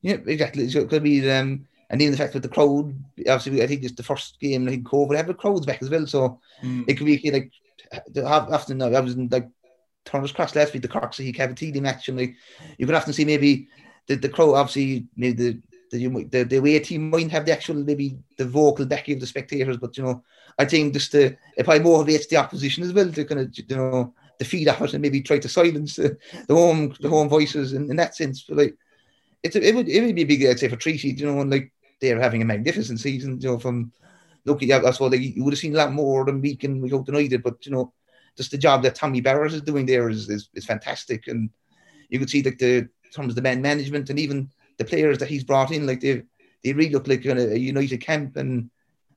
Yeah, 0.00 0.16
exactly. 0.26 0.68
So 0.68 0.80
it 0.80 0.88
could 0.88 1.02
be 1.02 1.30
um 1.30 1.66
and 1.92 2.00
even 2.00 2.12
the 2.12 2.18
fact 2.18 2.32
that 2.32 2.42
the 2.42 2.48
crowd 2.48 2.94
obviously 3.28 3.62
I 3.62 3.66
think 3.66 3.84
it's 3.84 3.94
the 3.94 4.02
first 4.02 4.40
game 4.40 4.66
I 4.66 4.70
think 4.70 4.90
would 4.92 5.16
have 5.16 5.26
the 5.26 5.34
crowds 5.34 5.66
back 5.66 5.82
as 5.82 5.90
well. 5.90 6.06
So 6.06 6.40
mm. 6.62 6.84
it 6.88 6.94
could 6.94 7.06
be 7.06 7.30
like 7.30 7.52
often 8.24 8.82
I 8.82 9.00
was 9.00 9.14
in 9.14 9.28
like 9.28 9.48
Turner's 10.04 10.32
Cross 10.32 10.56
last 10.56 10.72
week, 10.72 10.82
the 10.82 10.88
Cork 10.88 11.14
City 11.14 11.32
Cabinteely 11.32 11.80
match, 11.80 12.08
and 12.08 12.18
like 12.18 12.34
you 12.78 12.86
could 12.86 12.94
often 12.94 13.12
see 13.12 13.24
maybe 13.24 13.68
the, 14.06 14.16
the 14.16 14.28
crowd 14.28 14.54
obviously 14.54 15.06
maybe 15.16 15.32
the 15.34 15.62
the, 15.90 16.08
the, 16.30 16.44
the 16.44 16.56
away 16.56 16.78
team 16.78 17.10
might 17.10 17.30
have 17.30 17.44
the 17.44 17.52
actual 17.52 17.74
maybe 17.74 18.16
the 18.38 18.46
vocal 18.46 18.86
backing 18.86 19.14
of 19.14 19.20
the 19.20 19.26
spectators, 19.26 19.76
but 19.76 19.94
you 19.98 20.02
know, 20.02 20.24
I 20.58 20.64
think 20.64 20.94
just 20.94 21.12
the 21.12 21.36
it 21.56 21.64
probably 21.64 21.84
motivates 21.84 22.28
the 22.28 22.38
opposition 22.38 22.82
as 22.82 22.94
well 22.94 23.12
to 23.12 23.24
kind 23.26 23.42
of 23.42 23.58
you 23.58 23.76
know 23.76 24.14
defeat 24.38 24.68
off 24.68 24.80
and 24.80 25.02
maybe 25.02 25.20
try 25.20 25.38
to 25.38 25.48
silence 25.48 25.96
the, 25.96 26.16
the 26.48 26.54
home 26.54 26.94
the 27.00 27.10
home 27.10 27.28
voices 27.28 27.74
in, 27.74 27.90
in 27.90 27.96
that 27.96 28.16
sense. 28.16 28.44
But 28.48 28.56
like 28.56 28.76
it's 29.42 29.56
a, 29.56 29.68
it 29.68 29.74
would 29.74 29.88
it 29.88 30.00
would 30.00 30.14
be 30.14 30.24
big 30.24 30.46
I'd 30.46 30.58
say 30.58 30.68
for 30.68 30.76
Treaty, 30.76 31.10
you 31.10 31.26
know, 31.26 31.40
and 31.40 31.50
like 31.50 31.70
they're 32.02 32.20
having 32.20 32.42
a 32.42 32.44
magnificent 32.44 33.00
season, 33.00 33.40
you 33.40 33.48
know, 33.48 33.58
from 33.58 33.92
looking 34.44 34.70
at 34.72 34.82
that's 34.82 35.00
what 35.00 35.12
like, 35.12 35.20
you 35.20 35.42
would 35.44 35.54
have 35.54 35.58
seen 35.58 35.74
a 35.74 35.78
lot 35.78 35.92
more 35.92 36.24
than 36.26 36.42
we 36.42 36.54
can 36.56 36.82
we 36.82 36.90
hope 36.90 37.08
United, 37.08 37.42
but 37.42 37.64
you 37.64 37.72
know, 37.72 37.94
just 38.36 38.50
the 38.50 38.58
job 38.58 38.82
that 38.82 38.94
Tommy 38.94 39.20
Barrett 39.20 39.54
is 39.54 39.62
doing 39.62 39.86
there 39.86 40.10
is 40.10 40.28
is, 40.28 40.50
is 40.54 40.66
fantastic. 40.66 41.28
And 41.28 41.48
you 42.10 42.18
could 42.18 42.28
see 42.28 42.42
like 42.42 42.58
the 42.58 42.88
terms 43.14 43.30
of 43.30 43.36
the 43.36 43.42
man 43.42 43.62
management 43.62 44.10
and 44.10 44.18
even 44.18 44.50
the 44.78 44.84
players 44.84 45.18
that 45.18 45.28
he's 45.28 45.44
brought 45.44 45.70
in, 45.70 45.86
like 45.86 46.00
they 46.00 46.22
they 46.64 46.72
really 46.72 46.92
look 46.92 47.08
like 47.08 47.24
a 47.24 47.58
united 47.58 47.98
camp, 47.98 48.36
and 48.36 48.70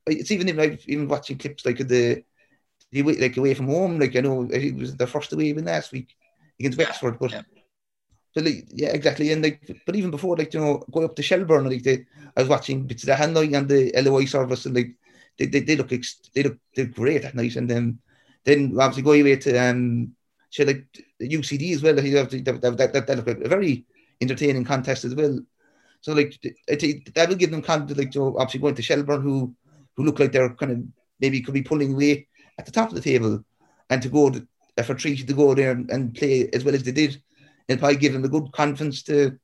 it's 0.07 0.31
even 0.31 0.47
even, 0.47 0.79
even 0.87 1.07
watching 1.07 1.37
clips 1.37 1.65
like 1.65 1.79
the 1.79 2.23
the 2.91 3.01
like 3.03 3.37
away 3.37 3.53
from 3.53 3.67
home, 3.67 3.99
like 3.99 4.15
I 4.15 4.21
know 4.21 4.47
it 4.51 4.75
was 4.75 4.95
the 4.95 5.07
first 5.07 5.33
away 5.33 5.45
even 5.45 5.65
last 5.65 5.91
week 5.91 6.15
against 6.59 6.77
Wexford, 6.77 7.19
but. 7.19 7.31
Yeah. 7.31 7.41
Like, 8.35 8.65
yeah, 8.69 8.89
exactly. 8.89 9.31
And 9.31 9.41
like, 9.41 9.61
but 9.85 9.95
even 9.95 10.11
before, 10.11 10.35
like, 10.35 10.53
you 10.53 10.59
know, 10.59 10.83
going 10.91 11.05
up 11.05 11.15
to 11.15 11.23
Shelbourne, 11.23 11.69
like, 11.69 11.83
they, 11.83 12.05
I 12.35 12.41
was 12.41 12.49
watching 12.49 12.85
bits 12.85 13.03
of 13.03 13.07
the 13.07 13.13
Hanoi 13.13 13.55
and 13.55 13.69
the 13.69 13.93
LOI 14.01 14.25
service, 14.25 14.65
and 14.65 14.75
like, 14.75 14.93
they, 15.37 15.45
they, 15.45 15.61
they 15.61 15.75
look, 15.77 15.89
they 15.89 16.43
look, 16.43 16.57
they're 16.75 16.85
great 16.85 17.21
that 17.21 17.35
night. 17.35 17.55
And 17.55 17.69
then, 17.69 17.99
then 18.43 18.75
obviously 18.77 19.03
go 19.03 19.13
away 19.13 19.37
to, 19.37 19.57
um, 19.57 20.13
so 20.49 20.63
like 20.63 20.85
UCD 21.21 21.73
as 21.75 21.83
well. 21.83 21.95
That, 21.95 22.61
that, 22.77 23.07
that, 23.07 23.17
look 23.17 23.27
a 23.27 23.47
very 23.47 23.85
entertaining 24.19 24.65
contest 24.65 25.05
as 25.05 25.15
well. 25.15 25.39
So 26.01 26.13
like, 26.13 26.37
I 26.69 26.75
think 26.75 27.13
that 27.13 27.29
will 27.29 27.35
give 27.35 27.51
them 27.51 27.61
confidence, 27.61 27.97
like, 27.97 28.15
you 28.15 28.21
know, 28.21 28.35
obviously 28.37 28.59
going 28.59 28.75
to 28.75 28.81
Shelbourne, 28.81 29.21
who, 29.21 29.55
who 29.95 30.03
look 30.03 30.19
like 30.19 30.31
they're 30.33 30.53
kind 30.55 30.71
of 30.73 30.79
maybe 31.21 31.41
could 31.41 31.53
be 31.53 31.63
pulling 31.63 31.93
away 31.93 32.27
at 32.59 32.65
the 32.65 32.71
top 32.71 32.89
of 32.89 32.95
the 32.95 33.01
table, 33.01 33.43
and 33.89 34.01
to 34.01 34.09
go 34.09 34.29
to, 34.29 34.45
for 34.83 34.93
Treaty 34.93 35.23
to 35.23 35.33
go 35.33 35.53
there 35.53 35.71
and, 35.71 35.89
and 35.89 36.13
play 36.13 36.49
as 36.53 36.65
well 36.65 36.75
as 36.75 36.83
they 36.83 36.91
did 36.91 37.21
it'll 37.67 37.79
probably 37.79 37.97
give 37.97 38.13
them 38.13 38.25
a 38.25 38.29
good 38.29 38.51
confidence 38.51 39.03
to 39.03 39.37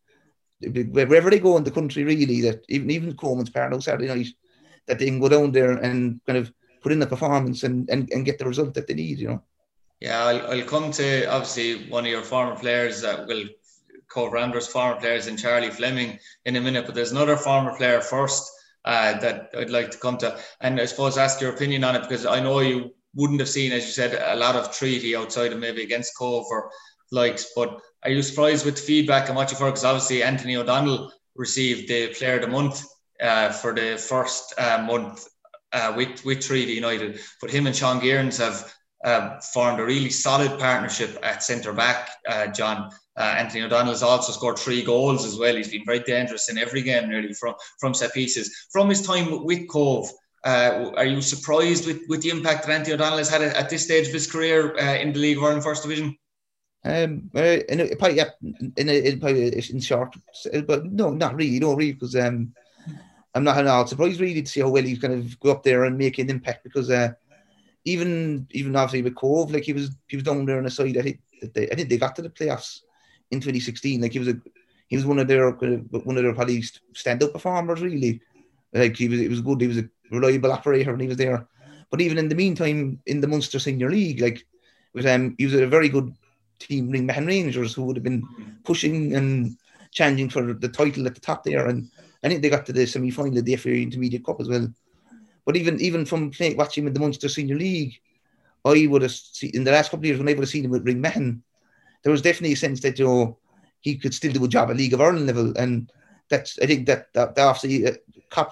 wherever 0.61 1.29
they 1.29 1.39
go 1.39 1.57
in 1.57 1.63
the 1.63 1.71
country, 1.71 2.03
really, 2.03 2.41
that 2.41 2.63
even 2.69 2.91
even 2.91 3.15
Colman's 3.15 3.51
on 3.55 3.81
Saturday 3.81 4.07
night, 4.07 4.27
that 4.87 4.99
they 4.99 5.05
can 5.05 5.19
go 5.19 5.29
down 5.29 5.51
there 5.51 5.71
and 5.71 6.21
kind 6.25 6.37
of 6.37 6.53
put 6.81 6.91
in 6.91 6.99
the 6.99 7.07
performance 7.07 7.63
and, 7.63 7.89
and, 7.89 8.11
and 8.11 8.25
get 8.25 8.39
the 8.39 8.45
result 8.45 8.73
that 8.73 8.87
they 8.87 8.93
need, 8.93 9.19
you 9.19 9.27
know. 9.27 9.43
Yeah, 9.99 10.23
I'll, 10.25 10.47
I'll 10.47 10.65
come 10.65 10.91
to 10.91 11.25
obviously 11.25 11.89
one 11.89 12.05
of 12.05 12.11
your 12.11 12.23
former 12.23 12.55
players 12.55 13.01
that 13.01 13.27
will 13.27 13.45
Cobh 14.07 14.33
Ramblers 14.33 14.67
former 14.67 14.99
players 14.99 15.27
in 15.27 15.37
Charlie 15.37 15.69
Fleming 15.69 16.19
in 16.45 16.55
a 16.55 16.61
minute, 16.61 16.85
but 16.85 16.95
there's 16.95 17.11
another 17.11 17.37
former 17.37 17.75
player 17.77 18.01
first 18.01 18.51
uh, 18.83 19.17
that 19.19 19.51
I'd 19.57 19.69
like 19.69 19.91
to 19.91 19.97
come 19.97 20.17
to, 20.17 20.37
and 20.59 20.79
I 20.79 20.85
suppose 20.85 21.17
ask 21.17 21.39
your 21.39 21.53
opinion 21.53 21.83
on 21.83 21.95
it 21.95 22.01
because 22.01 22.25
I 22.25 22.39
know 22.39 22.59
you 22.59 22.91
wouldn't 23.15 23.39
have 23.39 23.49
seen, 23.49 23.71
as 23.71 23.85
you 23.85 23.91
said, 23.91 24.19
a 24.21 24.35
lot 24.35 24.55
of 24.55 24.75
treaty 24.75 25.15
outside 25.15 25.53
of 25.53 25.59
maybe 25.59 25.83
against 25.83 26.17
Cobh 26.17 26.45
or 26.49 26.71
likes, 27.11 27.51
but 27.55 27.79
are 28.03 28.09
you 28.09 28.21
surprised 28.21 28.65
with 28.65 28.79
feedback 28.79 29.27
and 29.27 29.35
what 29.35 29.51
you've 29.51 29.59
heard? 29.59 29.71
Because 29.71 29.85
obviously 29.85 30.23
Anthony 30.23 30.55
O'Donnell 30.55 31.11
received 31.35 31.87
the 31.87 32.07
Player 32.13 32.35
of 32.35 32.41
the 32.41 32.47
Month 32.47 32.83
uh, 33.21 33.51
for 33.51 33.73
the 33.73 33.97
first 33.97 34.53
uh, 34.57 34.83
month 34.87 35.27
uh, 35.73 35.93
with 35.95 36.25
with 36.25 36.41
Treaty 36.41 36.73
United, 36.73 37.19
but 37.39 37.51
him 37.51 37.67
and 37.67 37.75
Sean 37.75 38.01
Gearns 38.01 38.37
have 38.39 38.73
uh, 39.05 39.39
formed 39.53 39.79
a 39.79 39.85
really 39.85 40.09
solid 40.09 40.59
partnership 40.59 41.17
at 41.23 41.43
centre 41.43 41.73
back. 41.73 42.09
Uh, 42.27 42.47
John 42.47 42.89
uh, 43.17 43.35
Anthony 43.37 43.63
O'Donnell 43.63 43.93
has 43.93 44.03
also 44.03 44.31
scored 44.31 44.57
three 44.57 44.83
goals 44.83 45.25
as 45.25 45.37
well. 45.37 45.55
He's 45.55 45.69
been 45.69 45.85
very 45.85 45.99
dangerous 45.99 46.49
in 46.49 46.57
every 46.57 46.81
game, 46.81 47.09
nearly 47.09 47.33
from 47.33 47.53
from 47.79 47.93
set 47.93 48.13
pieces. 48.13 48.67
From 48.71 48.89
his 48.89 49.05
time 49.05 49.43
with 49.45 49.67
Cobh, 49.67 50.09
are 50.43 51.05
you 51.05 51.21
surprised 51.21 51.85
with, 51.85 52.01
with 52.09 52.23
the 52.23 52.29
impact 52.29 52.65
that 52.65 52.73
Anthony 52.73 52.95
O'Donnell 52.95 53.19
has 53.19 53.29
had 53.29 53.43
at, 53.43 53.69
this 53.69 53.83
stage 53.83 54.07
of 54.07 54.13
his 54.13 54.25
career 54.25 54.75
in 54.77 55.13
the 55.13 55.19
League 55.19 55.37
of 55.37 55.43
Ireland 55.43 55.63
First 55.63 55.83
Division? 55.83 56.17
Um, 56.83 57.29
uh, 57.35 57.59
in 57.69 57.79
a, 57.79 57.95
probably, 57.95 58.17
yeah, 58.17 58.29
in 58.75 58.89
a, 58.89 59.07
in, 59.07 59.19
probably 59.19 59.55
in 59.55 59.79
short, 59.79 60.15
but 60.65 60.85
no, 60.85 61.11
not 61.11 61.35
really, 61.35 61.59
no, 61.59 61.75
really, 61.75 61.91
because 61.91 62.15
um, 62.15 62.53
I'm 63.33 63.43
not 63.43 63.57
at 63.57 63.67
all 63.67 63.87
surprised 63.87 64.19
really 64.19 64.41
to 64.41 64.49
see 64.49 64.61
how 64.61 64.69
well 64.69 64.83
he's 64.83 64.99
kind 64.99 65.13
of 65.13 65.39
go 65.39 65.51
up 65.51 65.63
there 65.63 65.85
and 65.85 65.97
make 65.97 66.17
an 66.17 66.29
impact 66.29 66.63
because 66.63 66.89
uh, 66.89 67.13
even 67.85 68.47
even 68.51 68.75
obviously 68.75 69.03
with 69.03 69.15
Cobh, 69.15 69.51
like 69.51 69.63
he 69.63 69.73
was 69.73 69.91
he 70.07 70.17
was 70.17 70.23
down 70.23 70.45
there 70.45 70.57
on 70.57 70.65
the 70.65 70.71
side. 70.71 70.97
I 70.97 71.01
think 71.01 71.21
they, 71.53 71.69
I 71.69 71.75
think 71.75 71.89
they 71.89 71.97
got 71.97 72.15
to 72.17 72.21
the 72.21 72.29
playoffs 72.29 72.81
in 73.31 73.39
2016. 73.39 74.01
Like 74.01 74.11
he 74.11 74.19
was 74.19 74.27
a 74.27 74.41
he 74.87 74.95
was 74.97 75.05
one 75.05 75.19
of 75.19 75.27
their 75.27 75.51
one 75.51 76.17
of 76.17 76.23
their 76.23 76.33
probably 76.33 76.61
stand 76.93 77.23
up 77.23 77.33
performers 77.33 77.81
really. 77.81 78.21
Like 78.73 78.97
he 78.97 79.07
was 79.07 79.21
it 79.21 79.29
was 79.29 79.41
good. 79.41 79.61
He 79.61 79.67
was 79.67 79.77
a 79.77 79.89
reliable 80.11 80.51
operator 80.51 80.91
and 80.91 81.01
he 81.01 81.07
was 81.07 81.17
there. 81.17 81.47
But 81.89 82.01
even 82.01 82.17
in 82.17 82.29
the 82.29 82.35
meantime, 82.35 82.99
in 83.05 83.21
the 83.21 83.27
Munster 83.27 83.59
Senior 83.59 83.89
League, 83.89 84.21
like 84.21 84.45
with 84.93 85.05
um, 85.05 85.35
he 85.37 85.45
was 85.45 85.53
a 85.53 85.67
very 85.67 85.89
good 85.89 86.13
team 86.61 86.91
Ringmahon 86.91 87.27
Rangers 87.27 87.73
who 87.73 87.83
would 87.83 87.95
have 87.95 88.03
been 88.03 88.23
pushing 88.63 89.15
and 89.15 89.57
challenging 89.91 90.29
for 90.29 90.53
the 90.53 90.69
title 90.69 91.05
at 91.05 91.15
the 91.15 91.21
top 91.21 91.43
there. 91.43 91.67
And 91.67 91.89
I 92.23 92.29
think 92.29 92.41
they 92.41 92.49
got 92.49 92.65
to 92.67 92.73
the 92.73 92.85
semi 92.85 93.11
final 93.11 93.37
of 93.37 93.45
the 93.45 93.55
FA 93.55 93.73
Intermediate 93.75 94.25
Cup 94.25 94.39
as 94.39 94.49
well. 94.49 94.67
But 95.45 95.57
even 95.57 95.79
even 95.81 96.05
from 96.05 96.31
playing, 96.31 96.57
watching 96.57 96.85
in 96.87 96.93
the 96.93 96.99
Munster 96.99 97.29
Senior 97.29 97.55
League, 97.55 97.99
I 98.63 98.87
would 98.87 99.01
have 99.01 99.11
seen 99.11 99.51
in 99.53 99.63
the 99.63 99.71
last 99.71 99.89
couple 99.89 100.01
of 100.01 100.05
years 100.05 100.19
when 100.19 100.27
I 100.27 100.33
would 100.33 100.43
have 100.43 100.49
seen 100.49 100.65
him 100.65 100.71
with 100.71 100.85
Ringmahon, 100.85 101.41
there 102.03 102.11
was 102.11 102.21
definitely 102.21 102.53
a 102.53 102.57
sense 102.57 102.81
that 102.81 102.99
you 102.99 103.05
know 103.05 103.37
he 103.81 103.97
could 103.97 104.13
still 104.13 104.31
do 104.31 104.45
a 104.45 104.47
job 104.47 104.69
at 104.69 104.77
League 104.77 104.93
of 104.93 105.01
Ireland 105.01 105.27
level, 105.27 105.53
and 105.57 105.91
that's 106.29 106.59
I 106.59 106.67
think 106.67 106.85
that 106.87 107.11
that, 107.13 107.35
that 107.35 107.47
obviously 107.47 107.87
uh, 107.87 107.93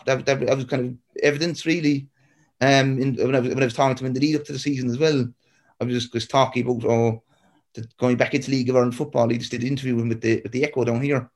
that, 0.06 0.25
that, 0.25 0.39
that 0.39 0.58
was 0.58 0.66
kind 0.66 0.86
of 0.86 1.22
evidence 1.24 1.66
really. 1.66 2.08
Um, 2.62 3.00
in, 3.00 3.16
when 3.16 3.36
I 3.36 3.39
was 3.39 3.50
when 3.50 3.63
I 3.63 3.66
was 3.66 3.74
talking 3.74 3.96
to 3.96 4.04
him 4.04 4.08
in 4.08 4.13
the 4.13 4.20
lead 4.20 4.36
up 4.36 4.46
to 4.46 4.54
the 4.54 4.60
season 4.60 4.89
as 4.89 4.98
well, 4.98 5.28
I 5.80 5.84
was 5.84 5.94
just, 5.94 6.12
just 6.12 6.30
talking 6.30 6.63
about 6.68 6.89
oh 6.89 7.24
going 7.98 8.17
back 8.17 8.33
into 8.33 8.51
League 8.51 8.69
of 8.69 8.75
Ireland 8.75 8.95
football, 8.95 9.29
he 9.29 9.38
just 9.38 9.51
did 9.51 9.63
interview 9.63 9.95
with 9.95 10.21
the 10.21 10.41
with 10.41 10.51
the 10.51 10.63
Echo 10.63 10.83
down 10.83 11.01
here, 11.01 11.29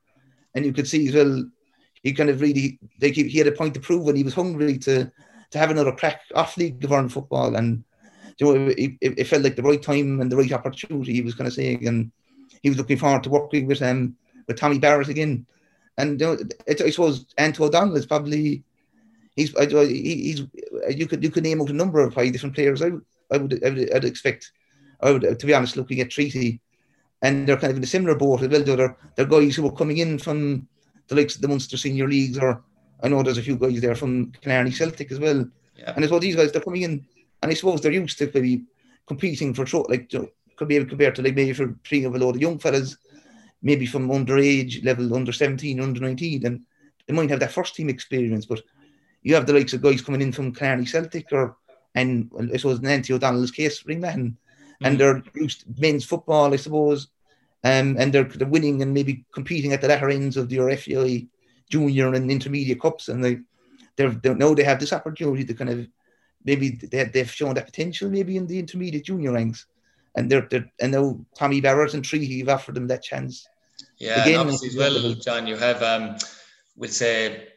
and 0.54 0.64
you 0.64 0.72
could 0.72 0.88
see 0.88 1.08
as 1.08 1.14
well 1.14 1.44
he 2.04 2.12
kind 2.12 2.30
of 2.30 2.40
really 2.40 2.78
he, 3.00 3.38
had 3.38 3.46
a 3.48 3.52
point 3.52 3.74
to 3.74 3.80
prove 3.80 4.04
when 4.04 4.14
he 4.14 4.22
was 4.22 4.34
hungry 4.34 4.78
to 4.78 5.10
to 5.50 5.58
have 5.58 5.70
another 5.70 5.92
crack 5.92 6.20
off 6.34 6.56
League 6.56 6.84
of 6.84 6.92
Ireland 6.92 7.12
football, 7.12 7.56
and 7.56 7.82
you 8.38 8.46
know 8.46 8.68
it, 8.68 8.92
it, 9.00 9.18
it, 9.18 9.24
felt 9.26 9.42
like 9.42 9.56
the 9.56 9.62
right 9.62 9.82
time 9.82 10.20
and 10.20 10.30
the 10.30 10.36
right 10.36 10.52
opportunity. 10.52 11.14
He 11.14 11.22
was 11.22 11.34
kind 11.34 11.48
of 11.48 11.54
saying, 11.54 11.88
and 11.88 12.12
he 12.62 12.68
was 12.68 12.78
looking 12.78 12.98
forward 12.98 13.22
to 13.24 13.30
working 13.30 13.66
with 13.66 13.82
um 13.82 14.16
with 14.46 14.58
Tommy 14.58 14.78
Barrett 14.78 15.08
again, 15.08 15.46
and 15.96 16.20
you 16.20 16.26
know, 16.26 16.38
it, 16.66 16.80
I 16.82 16.90
suppose 16.90 17.26
Anto 17.38 17.64
O'Donnell 17.64 17.96
is 17.96 18.06
probably. 18.06 18.62
He's, 19.36 19.52
he's, 19.58 20.46
you 20.90 21.08
could 21.08 21.24
you 21.24 21.28
could 21.28 21.42
name 21.42 21.60
out 21.60 21.68
a 21.68 21.72
number 21.72 21.98
of 21.98 22.12
probably 22.12 22.30
different 22.30 22.54
players. 22.54 22.80
I, 22.82 22.90
I 23.32 23.38
would 23.38 23.64
I'd 23.64 24.04
expect 24.04 24.52
Would, 25.12 25.38
to 25.38 25.46
be 25.46 25.54
honest, 25.54 25.76
looking 25.76 26.00
at 26.00 26.10
Treaty, 26.10 26.60
and 27.22 27.46
they're 27.46 27.56
kind 27.56 27.70
of 27.70 27.76
in 27.76 27.84
a 27.84 27.86
similar 27.86 28.14
boat 28.14 28.42
as 28.42 28.48
well. 28.48 28.62
They're, 28.62 28.96
they're 29.16 29.26
guys 29.26 29.56
who 29.56 29.66
are 29.66 29.72
coming 29.72 29.98
in 29.98 30.18
from 30.18 30.68
the 31.08 31.14
likes 31.14 31.34
of 31.34 31.42
the 31.42 31.48
Munster 31.48 31.76
senior 31.76 32.08
leagues, 32.08 32.38
or 32.38 32.62
I 33.02 33.08
know 33.08 33.22
there's 33.22 33.38
a 33.38 33.42
few 33.42 33.56
guys 33.56 33.80
there 33.80 33.94
from 33.94 34.32
Killarney 34.40 34.70
Celtic 34.70 35.12
as 35.12 35.18
well. 35.18 35.46
Yeah. 35.76 35.92
And 35.94 36.04
as 36.04 36.10
well, 36.10 36.20
these 36.20 36.36
guys 36.36 36.52
they're 36.52 36.60
coming 36.60 36.82
in, 36.82 37.06
and 37.42 37.50
I 37.50 37.54
suppose 37.54 37.80
they're 37.80 37.92
used 37.92 38.18
to 38.18 38.30
maybe 38.32 38.64
competing 39.06 39.52
for 39.54 39.66
short, 39.66 39.90
like 39.90 40.12
know, 40.12 40.28
could 40.56 40.68
be 40.68 40.82
compared 40.84 41.14
to 41.16 41.22
like 41.22 41.34
maybe 41.34 41.52
for 41.52 41.74
three 41.84 42.04
of 42.04 42.14
a 42.14 42.18
load 42.18 42.36
of 42.36 42.42
young 42.42 42.58
fellas, 42.58 42.96
maybe 43.62 43.86
from 43.86 44.08
underage 44.08 44.84
level, 44.84 45.14
under 45.14 45.32
17, 45.32 45.80
under 45.80 46.00
19, 46.00 46.46
and 46.46 46.60
they 47.06 47.14
might 47.14 47.30
have 47.30 47.40
that 47.40 47.52
first 47.52 47.74
team 47.74 47.88
experience, 47.88 48.46
but 48.46 48.62
you 49.22 49.34
have 49.34 49.46
the 49.46 49.52
likes 49.52 49.72
of 49.72 49.82
guys 49.82 50.00
coming 50.02 50.22
in 50.22 50.32
from 50.32 50.54
Killarney 50.54 50.86
Celtic 50.86 51.26
or 51.32 51.56
and 51.94 52.30
I 52.52 52.56
suppose 52.56 52.78
in 52.78 52.84
Nancy 52.84 53.12
O'Donnell's 53.12 53.52
case, 53.52 53.84
Ringmahon, 54.82 54.86
and 54.86 54.96
mm. 54.96 54.98
they're 54.98 55.22
used 55.42 55.64
men's 55.78 56.04
football, 56.04 56.52
I 56.52 56.56
suppose, 56.56 57.08
um, 57.64 57.96
and 57.98 58.12
they're, 58.12 58.24
they're 58.24 58.48
winning 58.48 58.82
and 58.82 58.92
maybe 58.92 59.24
competing 59.32 59.72
at 59.72 59.80
the 59.80 59.88
latter 59.88 60.10
ends 60.10 60.36
of 60.36 60.52
your 60.52 60.74
FAI 60.76 61.26
junior 61.70 62.14
and 62.14 62.30
intermediate 62.30 62.80
cups, 62.80 63.08
and 63.08 63.24
they 63.24 63.38
they're, 63.96 64.10
they 64.10 64.34
know 64.34 64.54
they 64.54 64.64
have 64.64 64.80
this 64.80 64.92
opportunity 64.92 65.44
to 65.44 65.54
kind 65.54 65.70
of 65.70 65.88
maybe 66.44 66.70
they, 66.70 67.04
they've 67.04 67.30
shown 67.30 67.54
that 67.54 67.66
potential 67.66 68.10
maybe 68.10 68.36
in 68.36 68.46
the 68.46 68.58
intermediate 68.58 69.04
junior 69.04 69.32
ranks, 69.32 69.66
and 70.16 70.30
they're, 70.30 70.46
they're 70.50 70.70
and 70.80 70.92
now 70.92 71.18
Tommy 71.36 71.60
Barrett 71.60 71.94
and 71.94 72.04
Treaty 72.04 72.38
have 72.40 72.48
offered 72.48 72.74
them 72.74 72.88
that 72.88 73.02
chance. 73.02 73.48
Yeah, 73.98 74.22
Again, 74.22 74.40
obviously 74.40 74.68
as 74.68 74.76
well, 74.76 75.14
John, 75.14 75.46
you 75.46 75.56
have 75.56 75.82
um, 75.82 76.16
we'll 76.76 76.90
say 76.90 77.48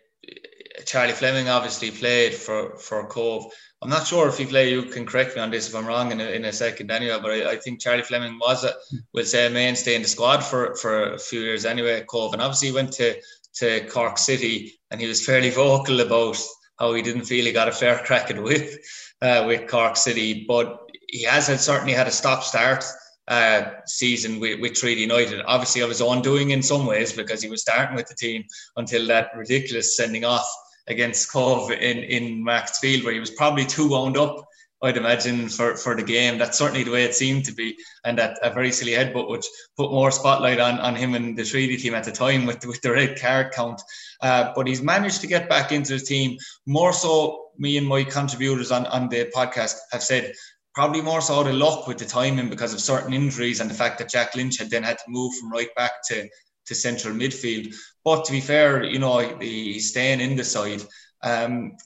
Charlie 0.86 1.14
Fleming 1.14 1.50
obviously 1.50 1.92
played 1.92 2.34
for 2.34 2.78
for 2.78 3.06
Cobh 3.08 3.52
I'm 3.82 3.90
not 3.90 4.08
sure 4.08 4.28
if 4.28 4.40
you 4.40 4.48
play. 4.48 4.72
You 4.72 4.84
can 4.84 5.06
correct 5.06 5.36
me 5.36 5.42
on 5.42 5.52
this 5.52 5.70
if 5.70 5.76
I'm 5.76 5.86
wrong 5.86 6.12
in 6.12 6.20
a, 6.20 6.26
in 6.26 6.46
a 6.46 6.54
second, 6.54 6.90
anyway. 6.90 7.20
But 7.22 7.32
I, 7.32 7.52
I 7.52 7.56
think 7.58 7.80
Charlie 7.80 8.02
Fleming 8.02 8.40
was 8.40 8.64
a 8.64 8.74
will 9.14 9.26
say 9.26 9.46
a 9.46 9.50
mainstay 9.50 9.96
in 9.96 10.02
the 10.02 10.08
squad 10.08 10.42
for 10.42 10.76
for 10.76 11.14
a 11.14 11.20
few 11.20 11.42
years 11.42 11.66
anyway. 11.66 12.04
Cobh 12.10 12.34
and 12.34 12.42
obviously 12.42 12.70
he 12.70 12.74
went 12.74 12.94
to 12.94 13.16
to 13.56 13.86
Cork 13.88 14.18
City 14.18 14.74
and 14.90 15.00
he 15.00 15.08
was 15.08 15.26
fairly 15.26 15.50
vocal 15.66 16.00
about 16.02 16.38
how 16.80 16.94
he 16.94 17.02
didn't 17.02 17.26
feel 17.26 17.46
he 17.46 17.52
got 17.52 17.68
a 17.68 17.72
fair 17.72 17.98
crack 18.06 18.32
at 18.32 18.42
with 18.42 18.78
uh, 19.22 19.44
with 19.46 19.70
Cork 19.70 19.96
City, 19.96 20.46
but 20.48 20.80
he 21.10 21.24
has 21.24 21.48
had, 21.48 21.60
certainly 21.60 21.94
had 21.94 22.08
a 22.08 22.12
stop 22.12 22.44
start 22.44 22.84
uh, 23.28 23.72
season 23.86 24.40
with, 24.40 24.60
with 24.60 24.74
Treaty 24.74 25.02
United. 25.02 25.42
Obviously, 25.46 25.82
of 25.82 25.90
his 25.90 26.02
own 26.02 26.22
doing 26.22 26.52
in 26.52 26.64
some 26.64 26.86
ways 26.86 27.14
because 27.14 27.42
he 27.42 27.50
was 27.50 27.62
starting 27.62 27.96
with 27.96 28.08
the 28.08 28.16
team 28.16 28.44
until 28.76 29.06
that 29.08 29.30
ridiculous 29.36 29.96
sending 29.96 30.26
off 30.26 30.48
against 30.88 31.32
Cobh 31.32 31.72
in, 31.72 31.98
in 32.00 32.44
Markets 32.44 32.80
Field, 32.80 33.04
where 33.04 33.14
he 33.14 33.20
was 33.20 33.32
probably 33.32 33.66
too 33.66 33.90
wound 33.90 34.18
up, 34.18 34.46
I'd 34.82 34.98
imagine, 34.98 35.50
for, 35.50 35.76
for 35.76 35.96
the 35.96 36.04
game. 36.04 36.38
That's 36.38 36.58
certainly 36.58 36.84
the 36.84 36.92
way 36.92 37.04
it 37.04 37.16
seemed 37.16 37.46
to 37.46 37.52
be. 37.52 37.78
And 38.06 38.18
that 38.20 38.38
a 38.44 38.52
very 38.52 38.72
silly 38.72 38.92
headbutt, 38.92 39.30
which 39.30 39.46
put 39.76 39.92
more 39.92 40.12
spotlight 40.12 40.60
on, 40.60 40.80
on 40.80 40.96
him 40.96 41.16
and 41.16 41.38
the 41.38 41.44
Treaty 41.44 41.78
team 41.78 41.96
at 41.96 42.04
the 42.04 42.12
time 42.12 42.46
with, 42.46 42.66
with 42.66 42.82
the 42.82 42.92
red 42.92 43.20
card 43.20 43.52
count. 43.54 43.82
Uh, 44.22 44.52
but 44.56 44.68
he's 44.68 44.82
managed 44.82 45.22
to 45.22 45.28
get 45.28 45.50
back 45.50 45.72
into 45.72 45.94
the 45.94 46.06
team. 46.06 46.38
More 46.66 46.94
so, 46.94 47.50
me 47.58 47.78
and 47.78 47.88
my 47.88 48.04
contributors 48.04 48.72
on, 48.72 48.86
on 48.88 49.10
the 49.10 49.32
podcast 49.36 49.78
have 49.92 50.04
said 50.04 50.34
probably 50.78 51.02
more 51.02 51.22
so 51.22 51.42
of 51.42 51.56
luck 51.56 51.88
with 51.88 51.98
the 51.98 52.06
timing 52.06 52.50
because 52.50 52.72
of 52.72 52.80
certain 52.80 53.12
injuries 53.12 53.60
and 53.60 53.68
the 53.68 53.74
fact 53.74 53.98
that 53.98 54.10
Jack 54.10 54.36
Lynch 54.36 54.60
had 54.60 54.70
then 54.70 54.84
had 54.84 55.00
to 55.00 55.04
move 55.08 55.34
from 55.34 55.52
right 55.52 55.74
back 55.76 55.94
to 56.08 56.30
to 56.68 56.76
central 56.76 57.14
midfield. 57.14 57.74
But 58.04 58.26
to 58.26 58.32
be 58.32 58.42
fair, 58.42 58.84
you 58.84 59.00
know, 59.00 59.20
he's 59.40 59.90
staying 59.90 60.22
in 60.22 60.36
the 60.36 60.44
side. 60.44 60.84
Um, 61.24 61.78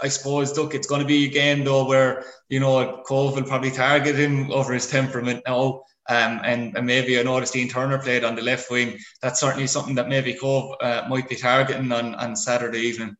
I 0.00 0.08
suppose, 0.08 0.56
look, 0.56 0.74
it's 0.74 0.86
going 0.86 1.00
to 1.00 1.06
be 1.06 1.26
a 1.26 1.30
game 1.30 1.64
though 1.64 1.86
where 1.86 2.24
you 2.48 2.60
know 2.60 3.02
Cobh 3.06 3.34
will 3.34 3.42
probably 3.42 3.70
target 3.70 4.16
him 4.16 4.50
over 4.50 4.72
his 4.72 4.88
temperament 4.88 5.42
now. 5.46 5.82
Um, 6.10 6.40
and, 6.42 6.74
and 6.74 6.86
maybe 6.86 7.20
I 7.20 7.22
noticed 7.22 7.52
Dean 7.52 7.68
Turner 7.68 7.98
played 7.98 8.24
on 8.24 8.34
the 8.34 8.40
left 8.40 8.70
wing. 8.70 8.98
That's 9.20 9.40
certainly 9.40 9.66
something 9.66 9.94
that 9.96 10.08
maybe 10.08 10.32
Cobh 10.32 10.74
uh, 10.80 11.02
might 11.06 11.28
be 11.28 11.36
targeting 11.36 11.92
on, 11.92 12.14
on 12.14 12.34
Saturday 12.34 12.80
evening. 12.80 13.14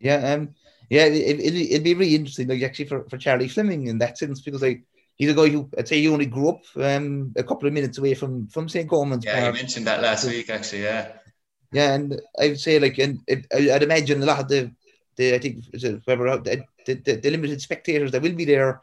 Yeah, 0.00 0.32
um, 0.32 0.56
yeah, 0.90 1.04
it, 1.04 1.38
it, 1.38 1.54
it'd 1.54 1.84
be 1.84 1.94
really 1.94 2.16
interesting, 2.16 2.48
like 2.48 2.62
actually 2.62 2.86
for, 2.86 3.08
for 3.08 3.16
Charlie 3.16 3.46
Fleming 3.46 3.86
in 3.86 3.98
that 3.98 4.18
sense, 4.18 4.40
because 4.40 4.60
like 4.60 4.82
he's 5.16 5.30
a 5.30 5.34
guy 5.34 5.48
who 5.48 5.68
I'd 5.78 5.88
say 5.88 6.00
he 6.00 6.08
only 6.08 6.26
grew 6.26 6.50
up 6.50 6.62
um, 6.76 7.32
a 7.36 7.42
couple 7.42 7.66
of 7.68 7.74
minutes 7.74 7.98
away 7.98 8.14
from 8.14 8.48
from 8.48 8.68
St. 8.68 8.88
Colman's. 8.88 9.24
Yeah, 9.24 9.40
Park. 9.40 9.54
you 9.54 9.62
mentioned 9.62 9.86
that 9.86 10.02
last 10.02 10.26
week, 10.26 10.50
actually. 10.50 10.82
Yeah. 10.82 11.12
Yeah, 11.72 11.94
and 11.94 12.20
I'd 12.38 12.60
say 12.60 12.78
like, 12.78 12.98
and 12.98 13.20
it, 13.26 13.46
I'd 13.52 13.82
imagine 13.82 14.22
a 14.22 14.26
lot 14.26 14.38
of 14.38 14.48
the, 14.48 14.70
the 15.16 15.34
I 15.34 15.38
think 15.38 15.64
whoever 16.06 16.38
the, 16.38 16.64
the, 16.86 16.94
the 16.94 17.30
limited 17.30 17.60
spectators 17.60 18.12
that 18.12 18.22
will 18.22 18.34
be 18.34 18.44
there 18.44 18.80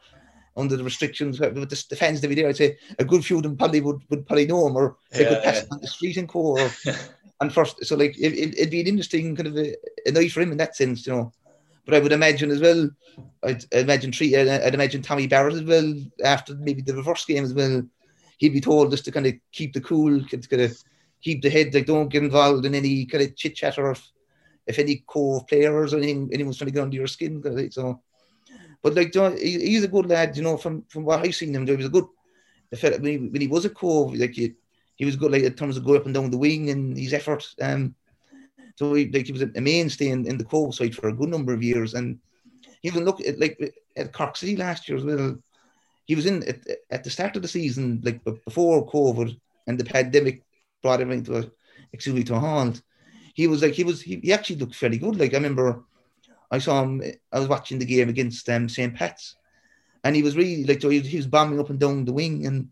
under 0.58 0.76
the 0.76 0.84
restrictions 0.84 1.40
with 1.40 1.54
the, 1.54 1.86
the 1.88 1.96
fans 1.96 2.20
that 2.20 2.28
will 2.28 2.34
be 2.34 2.42
there, 2.42 2.50
I'd 2.50 2.56
say 2.58 2.76
a 2.98 3.04
good 3.04 3.24
few 3.24 3.38
of 3.38 3.44
them 3.44 3.56
probably 3.56 3.80
would, 3.80 4.02
would 4.10 4.26
probably 4.26 4.46
know 4.46 4.66
him 4.66 4.76
or 4.76 4.96
they 5.10 5.22
yeah, 5.22 5.28
could 5.30 5.42
pass 5.42 5.56
yeah. 5.62 5.68
on 5.70 5.80
the 5.80 5.86
street 5.86 6.16
and 6.18 6.28
co. 6.28 6.68
And 7.40 7.52
first, 7.52 7.84
so 7.84 7.96
like 7.96 8.16
it, 8.20 8.30
would 8.30 8.56
it, 8.56 8.70
be 8.70 8.82
an 8.82 8.86
interesting 8.86 9.34
kind 9.34 9.48
of 9.48 9.56
a, 9.56 9.74
a 10.06 10.12
night 10.12 10.30
for 10.30 10.42
him 10.42 10.52
in 10.52 10.58
that 10.58 10.76
sense, 10.76 11.04
you 11.08 11.12
know. 11.12 11.32
But 11.84 11.94
I 11.94 11.98
would 11.98 12.12
imagine 12.12 12.50
as 12.50 12.60
well, 12.60 12.90
I'd 13.42 13.64
imagine 13.72 14.12
three, 14.12 14.36
I'd 14.36 14.74
imagine 14.74 15.02
Tommy 15.02 15.26
Barrett 15.26 15.54
as 15.54 15.62
well 15.62 15.94
after 16.24 16.54
maybe 16.54 16.82
the 16.82 16.94
reverse 16.94 17.24
game 17.24 17.44
as 17.44 17.54
well. 17.54 17.82
He'd 18.38 18.52
be 18.52 18.60
told 18.60 18.90
just 18.90 19.04
to 19.06 19.12
kind 19.12 19.26
of 19.26 19.34
keep 19.50 19.72
the 19.72 19.80
cool, 19.80 20.24
kind 20.24 20.60
of 20.60 20.76
keep 21.20 21.42
the 21.42 21.50
head, 21.50 21.74
like 21.74 21.86
don't 21.86 22.08
get 22.08 22.22
involved 22.22 22.66
in 22.66 22.74
any 22.74 23.06
kind 23.06 23.24
of 23.24 23.36
chit 23.36 23.56
chat 23.56 23.78
or 23.78 23.90
if, 23.92 24.10
if 24.66 24.78
any 24.78 25.02
Cobh 25.06 25.46
players 25.48 25.92
or 25.92 25.98
anything, 25.98 26.30
anyone's 26.32 26.58
trying 26.58 26.66
to 26.66 26.74
get 26.74 26.82
under 26.82 26.96
your 26.96 27.06
skin. 27.08 27.42
So, 27.72 28.00
but 28.80 28.94
like 28.94 29.14
he's 29.38 29.84
a 29.84 29.88
good 29.88 30.06
lad, 30.06 30.36
you 30.36 30.42
know. 30.42 30.56
From 30.56 30.84
from 30.88 31.04
what 31.04 31.20
I've 31.20 31.34
seen 31.34 31.54
him, 31.54 31.66
he 31.66 31.76
was 31.76 31.86
a 31.86 31.88
good. 31.90 32.06
The 32.70 32.76
fact 32.76 33.00
when 33.00 33.10
he, 33.10 33.16
when 33.18 33.40
he 33.40 33.48
was 33.48 33.64
a 33.64 33.70
Cobh, 33.70 34.14
like 34.14 34.32
he, 34.32 34.54
he 34.96 35.04
was 35.04 35.16
good, 35.16 35.32
like 35.32 35.42
in 35.42 35.54
terms 35.54 35.76
of 35.76 35.84
going 35.84 36.00
up 36.00 36.06
and 36.06 36.14
down 36.14 36.30
the 36.30 36.38
wing 36.38 36.70
and 36.70 36.96
his 36.96 37.12
effort. 37.12 37.44
Um, 37.60 37.94
so 38.76 38.94
he, 38.94 39.10
like 39.10 39.26
he 39.26 39.32
was 39.32 39.42
a 39.42 39.60
mainstay 39.60 40.08
in, 40.08 40.26
in 40.26 40.38
the 40.38 40.44
Cobh 40.44 40.74
side 40.74 40.94
for 40.94 41.08
a 41.08 41.12
good 41.12 41.28
number 41.28 41.52
of 41.52 41.62
years, 41.62 41.94
and 41.94 42.18
even 42.82 43.04
look 43.04 43.20
at 43.20 43.38
like 43.38 43.58
at 43.96 44.12
Cork 44.12 44.36
City 44.36 44.56
last 44.56 44.88
year 44.88 44.98
as 44.98 45.04
well. 45.04 45.36
He 46.06 46.14
was 46.14 46.26
in 46.26 46.42
at, 46.48 46.58
at 46.90 47.04
the 47.04 47.10
start 47.10 47.36
of 47.36 47.42
the 47.42 47.48
season, 47.48 48.00
like 48.04 48.22
before 48.24 48.86
COVID 48.88 49.38
and 49.66 49.78
the 49.78 49.84
pandemic 49.84 50.42
brought 50.82 51.00
everything 51.00 51.24
to 51.24 51.38
a 51.38 51.50
excuse 51.92 52.14
me 52.14 52.24
to 52.24 52.34
a 52.34 52.40
halt. 52.40 52.82
He 53.34 53.46
was 53.46 53.62
like 53.62 53.72
he 53.72 53.84
was 53.84 54.02
he, 54.02 54.16
he 54.16 54.32
actually 54.32 54.56
looked 54.56 54.74
fairly 54.74 54.98
good. 54.98 55.18
Like 55.18 55.32
I 55.32 55.36
remember, 55.36 55.84
I 56.50 56.58
saw 56.58 56.82
him. 56.82 57.02
I 57.32 57.38
was 57.38 57.48
watching 57.48 57.78
the 57.78 57.84
game 57.84 58.08
against 58.08 58.48
um, 58.48 58.68
St. 58.68 58.94
Pat's, 58.94 59.36
and 60.04 60.16
he 60.16 60.22
was 60.22 60.36
really 60.36 60.64
like 60.64 60.82
so 60.82 60.88
he 60.88 60.98
was, 60.98 61.08
he 61.08 61.16
was 61.16 61.26
bombing 61.26 61.60
up 61.60 61.70
and 61.70 61.78
down 61.78 62.04
the 62.04 62.12
wing, 62.12 62.46
and 62.46 62.68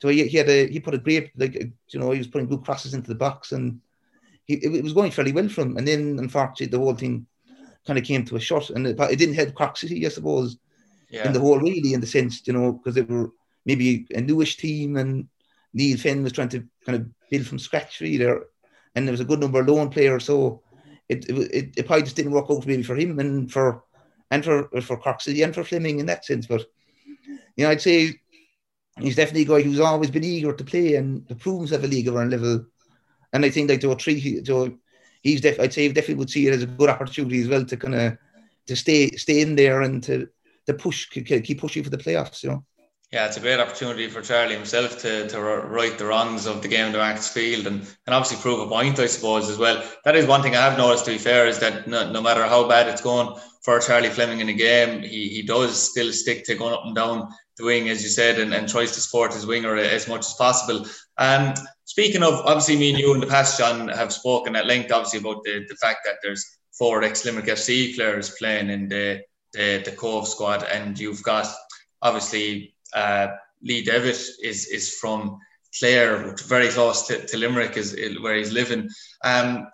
so 0.00 0.08
he, 0.08 0.26
he 0.26 0.36
had 0.36 0.48
a 0.48 0.68
he 0.68 0.80
put 0.80 0.94
a 0.94 0.98
great 0.98 1.30
like 1.36 1.54
you 1.54 2.00
know 2.00 2.10
he 2.10 2.18
was 2.18 2.26
putting 2.26 2.48
good 2.48 2.64
crosses 2.64 2.94
into 2.94 3.08
the 3.08 3.14
box 3.14 3.52
and 3.52 3.80
he, 4.46 4.54
it 4.54 4.82
was 4.82 4.92
going 4.92 5.10
fairly 5.10 5.32
well 5.32 5.48
for 5.48 5.62
him. 5.62 5.76
And 5.76 5.86
then, 5.86 6.18
unfortunately, 6.18 6.66
the 6.66 6.78
whole 6.78 6.94
thing 6.94 7.26
kind 7.86 7.98
of 7.98 8.04
came 8.04 8.24
to 8.24 8.36
a 8.36 8.40
shot, 8.40 8.70
and 8.70 8.86
it, 8.86 8.98
it 8.98 9.18
didn't 9.18 9.34
help 9.34 9.54
Cork 9.54 9.76
City, 9.76 10.04
I 10.06 10.08
suppose, 10.08 10.56
yeah. 11.10 11.26
in 11.26 11.32
the 11.32 11.40
whole 11.40 11.58
really, 11.58 11.94
in 11.94 12.00
the 12.00 12.06
sense, 12.06 12.42
you 12.46 12.52
know, 12.52 12.72
because 12.72 12.94
they 12.94 13.02
were 13.02 13.30
maybe 13.64 14.06
a 14.14 14.20
newish 14.20 14.56
team, 14.56 14.96
and 14.96 15.28
Neil 15.74 15.98
Fenn 15.98 16.22
was 16.22 16.32
trying 16.32 16.48
to 16.50 16.64
kind 16.84 16.96
of 16.96 17.06
build 17.30 17.46
from 17.46 17.58
scratch 17.58 18.00
really 18.00 18.16
there, 18.16 18.44
and 18.94 19.06
there 19.06 19.12
was 19.12 19.20
a 19.20 19.24
good 19.24 19.40
number 19.40 19.60
of 19.60 19.68
loan 19.68 19.90
players, 19.90 20.24
so 20.24 20.62
it 21.08 21.28
it, 21.28 21.74
it 21.76 21.86
probably 21.86 22.04
just 22.04 22.16
didn't 22.16 22.32
work 22.32 22.46
out 22.50 22.66
maybe 22.66 22.82
for 22.82 22.96
him 22.96 23.18
and 23.18 23.52
for 23.52 23.84
and 24.30 24.44
for 24.44 24.68
for 24.80 24.96
Cork 24.96 25.20
City 25.20 25.42
and 25.42 25.54
for 25.54 25.64
Fleming 25.64 26.00
in 26.00 26.06
that 26.06 26.24
sense. 26.24 26.46
But 26.46 26.66
you 27.56 27.64
know, 27.64 27.70
I'd 27.70 27.80
say 27.80 28.20
he's 28.98 29.16
definitely 29.16 29.42
a 29.42 29.58
guy 29.58 29.62
who's 29.62 29.80
always 29.80 30.10
been 30.10 30.24
eager 30.24 30.52
to 30.52 30.64
play 30.64 30.94
and 30.94 31.28
to 31.28 31.34
prove 31.34 31.60
himself 31.60 31.84
a 31.84 31.86
league 31.86 32.08
of 32.08 32.14
Ireland 32.14 32.32
level 32.32 32.66
and 33.32 33.44
I 33.44 33.50
think 33.50 33.68
like 33.68 33.80
to 33.80 33.92
a 33.92 33.96
three, 33.96 34.40
to 34.42 34.78
he's 35.22 35.40
def- 35.40 35.60
I'd 35.60 35.72
say 35.72 35.82
he 35.82 35.88
definitely 35.88 36.16
would 36.16 36.30
see 36.30 36.46
it 36.46 36.54
as 36.54 36.62
a 36.62 36.66
good 36.66 36.90
opportunity 36.90 37.40
as 37.42 37.48
well 37.48 37.64
to 37.64 37.76
kind 37.76 37.94
of 37.94 38.18
to 38.66 38.76
stay 38.76 39.10
stay 39.10 39.40
in 39.40 39.56
there 39.56 39.82
and 39.82 40.02
to 40.04 40.28
to 40.66 40.74
push 40.74 41.06
keep 41.06 41.60
pushing 41.60 41.84
for 41.84 41.90
the 41.90 41.98
playoffs. 41.98 42.42
You 42.42 42.50
know. 42.50 42.64
Yeah, 43.12 43.26
it's 43.26 43.36
a 43.36 43.40
great 43.40 43.60
opportunity 43.60 44.08
for 44.08 44.20
Charlie 44.20 44.56
himself 44.56 44.98
to, 45.02 45.28
to 45.28 45.40
right 45.40 45.96
the 45.96 46.06
wrongs 46.06 46.44
of 46.46 46.60
the 46.60 46.68
game 46.68 46.86
in 46.86 46.92
the 46.92 46.98
Marks 46.98 47.28
Field 47.28 47.68
and, 47.68 47.80
and 47.80 48.14
obviously 48.14 48.42
prove 48.42 48.58
a 48.58 48.66
point, 48.66 48.98
I 48.98 49.06
suppose, 49.06 49.48
as 49.48 49.58
well. 49.58 49.80
That 50.04 50.16
is 50.16 50.26
one 50.26 50.42
thing 50.42 50.56
I 50.56 50.68
have 50.68 50.76
noticed, 50.76 51.04
to 51.04 51.12
be 51.12 51.18
fair, 51.18 51.46
is 51.46 51.60
that 51.60 51.86
no, 51.86 52.10
no 52.10 52.20
matter 52.20 52.42
how 52.42 52.66
bad 52.68 52.88
it's 52.88 53.00
going 53.00 53.38
for 53.62 53.78
Charlie 53.78 54.10
Fleming 54.10 54.40
in 54.40 54.48
a 54.48 54.52
game, 54.52 55.02
he, 55.02 55.28
he 55.28 55.42
does 55.42 55.90
still 55.90 56.12
stick 56.12 56.44
to 56.46 56.56
going 56.56 56.74
up 56.74 56.84
and 56.84 56.96
down 56.96 57.32
the 57.56 57.64
wing, 57.64 57.88
as 57.88 58.02
you 58.02 58.08
said, 58.08 58.40
and, 58.40 58.52
and 58.52 58.68
tries 58.68 58.90
to 58.92 59.00
support 59.00 59.32
his 59.32 59.46
winger 59.46 59.76
as 59.76 60.08
much 60.08 60.26
as 60.26 60.34
possible. 60.34 60.84
Um, 61.16 61.54
speaking 61.96 62.22
of, 62.22 62.34
obviously, 62.44 62.76
me 62.76 62.90
and 62.90 62.98
you 62.98 63.14
in 63.14 63.20
the 63.20 63.26
past, 63.26 63.56
John, 63.56 63.88
have 63.88 64.12
spoken 64.12 64.54
at 64.54 64.66
length, 64.66 64.92
obviously, 64.92 65.20
about 65.20 65.42
the, 65.44 65.64
the 65.66 65.76
fact 65.76 66.00
that 66.04 66.16
there's 66.22 66.58
four 66.76 67.02
ex 67.02 67.24
Limerick 67.24 67.46
FC 67.46 67.96
players 67.96 68.36
playing 68.38 68.68
in 68.68 68.86
the, 68.86 69.22
the, 69.54 69.80
the 69.82 69.92
Cobh 69.92 70.28
squad, 70.28 70.62
and 70.64 70.98
you've 70.98 71.22
got, 71.22 71.46
obviously, 72.02 72.74
uh, 72.92 73.28
Lee 73.62 73.82
Devitt 73.82 74.20
is, 74.42 74.66
is 74.66 74.98
from 75.00 75.38
Clare, 75.78 76.36
very 76.46 76.68
close 76.68 77.06
to, 77.06 77.26
to 77.28 77.38
Limerick, 77.38 77.78
is 77.78 77.96
where 78.20 78.36
he's 78.36 78.52
living. 78.52 78.90
Um, 79.24 79.66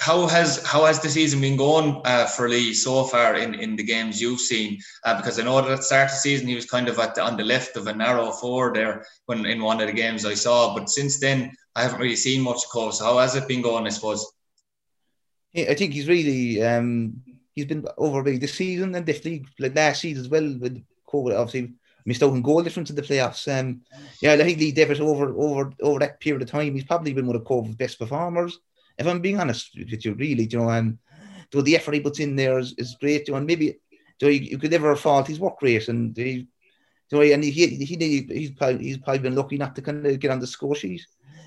how 0.00 0.26
has 0.26 0.64
how 0.64 0.84
has 0.84 1.00
the 1.00 1.08
season 1.08 1.40
been 1.40 1.56
going 1.56 2.00
uh, 2.04 2.26
for 2.26 2.48
Lee 2.48 2.74
so 2.74 3.04
far 3.04 3.34
in, 3.34 3.54
in 3.54 3.76
the 3.76 3.82
games 3.82 4.20
you've 4.20 4.40
seen? 4.40 4.78
Uh, 5.04 5.16
because 5.16 5.38
I 5.38 5.42
know 5.42 5.60
that 5.60 5.70
at 5.70 5.76
the 5.78 5.82
start 5.82 6.06
of 6.06 6.10
the 6.12 6.16
season 6.16 6.46
he 6.46 6.54
was 6.54 6.66
kind 6.66 6.88
of 6.88 6.98
at 6.98 7.14
the, 7.14 7.22
on 7.22 7.36
the 7.36 7.44
left 7.44 7.76
of 7.76 7.86
a 7.86 7.94
narrow 7.94 8.30
four 8.30 8.72
there 8.72 9.04
when 9.26 9.46
in 9.46 9.62
one 9.62 9.80
of 9.80 9.86
the 9.86 9.92
games 9.92 10.24
I 10.24 10.34
saw, 10.34 10.74
but 10.74 10.90
since 10.90 11.18
then 11.20 11.52
I 11.74 11.82
haven't 11.82 12.00
really 12.00 12.16
seen 12.16 12.42
much 12.42 12.64
of 12.64 12.70
Cobh. 12.70 12.94
So 12.94 13.04
how 13.04 13.18
has 13.18 13.34
it 13.36 13.48
been 13.48 13.62
going? 13.62 13.86
I 13.86 13.90
suppose. 13.90 14.26
I 15.56 15.74
think 15.74 15.94
he's 15.94 16.08
really 16.08 16.62
um, 16.62 17.22
he's 17.54 17.66
been 17.66 17.86
over 17.96 18.22
this 18.22 18.54
season 18.54 18.94
and 18.94 19.06
definitely 19.06 19.46
like 19.58 19.74
last 19.74 20.02
season 20.02 20.24
as 20.24 20.28
well 20.28 20.56
with 20.58 20.84
COVID. 21.08 21.38
Obviously 21.38 21.74
missed 22.04 22.22
out 22.22 22.30
on 22.30 22.42
goal 22.42 22.62
difference 22.62 22.90
in 22.90 22.96
the 22.96 23.02
playoffs. 23.02 23.48
Um, 23.48 23.82
yeah, 24.22 24.32
I 24.32 24.38
think 24.38 24.58
Lee 24.58 24.72
Devitt 24.72 25.00
over 25.00 25.34
over 25.36 25.72
over 25.80 25.98
that 26.00 26.20
period 26.20 26.42
of 26.42 26.50
time, 26.50 26.74
he's 26.74 26.84
probably 26.84 27.12
been 27.12 27.26
one 27.26 27.36
of 27.36 27.44
Cobh's 27.44 27.74
best 27.74 27.98
performers 27.98 28.58
if 28.98 29.06
I'm 29.06 29.20
being 29.20 29.38
honest 29.38 29.70
with 29.76 30.04
you, 30.04 30.14
really, 30.14 30.44
you 30.44 30.58
know, 30.58 30.70
and 30.70 30.98
so 31.52 31.62
the 31.62 31.76
effort 31.76 31.94
he 31.94 32.00
puts 32.00 32.20
in 32.20 32.36
there 32.36 32.58
is, 32.58 32.74
is 32.78 32.96
great, 33.00 33.28
you 33.28 33.32
know, 33.32 33.38
and 33.38 33.46
maybe 33.46 33.78
you, 34.20 34.28
you, 34.28 34.40
you 34.40 34.58
could 34.58 34.70
never 34.70 34.96
fault 34.96 35.28
his 35.28 35.40
work 35.40 35.60
rate, 35.62 35.88
and 35.88 36.16
he, 36.16 36.46
you 37.10 37.18
know, 37.18 37.22
and 37.22 37.44
he, 37.44 37.50
he, 37.50 37.84
he 37.84 38.20
he's 38.22 38.50
probably 38.50 38.84
he's 38.84 38.98
probably 38.98 39.20
been 39.20 39.36
lucky 39.36 39.56
not 39.56 39.74
to 39.76 39.82
kind 39.82 40.04
of 40.04 40.18
get 40.18 40.30
on 40.30 40.40
the 40.40 40.46
score 40.46 40.74
sheet 40.74 41.04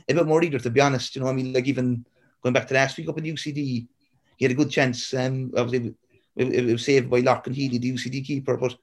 a 0.09 0.13
bit 0.13 0.27
more 0.27 0.43
eager, 0.43 0.59
to 0.59 0.69
be 0.69 0.81
honest. 0.81 1.15
You 1.15 1.21
know, 1.21 1.29
I 1.29 1.33
mean, 1.33 1.53
like 1.53 1.67
even 1.67 2.05
going 2.41 2.53
back 2.53 2.67
to 2.67 2.73
last 2.73 2.97
week 2.97 3.09
up 3.09 3.17
in 3.17 3.25
UCD, 3.25 3.87
he 4.37 4.45
had 4.45 4.51
a 4.51 4.55
good 4.55 4.71
chance. 4.71 5.13
Um, 5.13 5.51
obviously, 5.55 5.93
it, 6.35 6.53
it 6.53 6.71
was 6.71 6.85
saved 6.85 7.09
by 7.09 7.21
Lorcan 7.21 7.53
Healy, 7.53 7.77
the 7.77 7.93
UCD 7.93 8.25
keeper, 8.25 8.57
but 8.57 8.75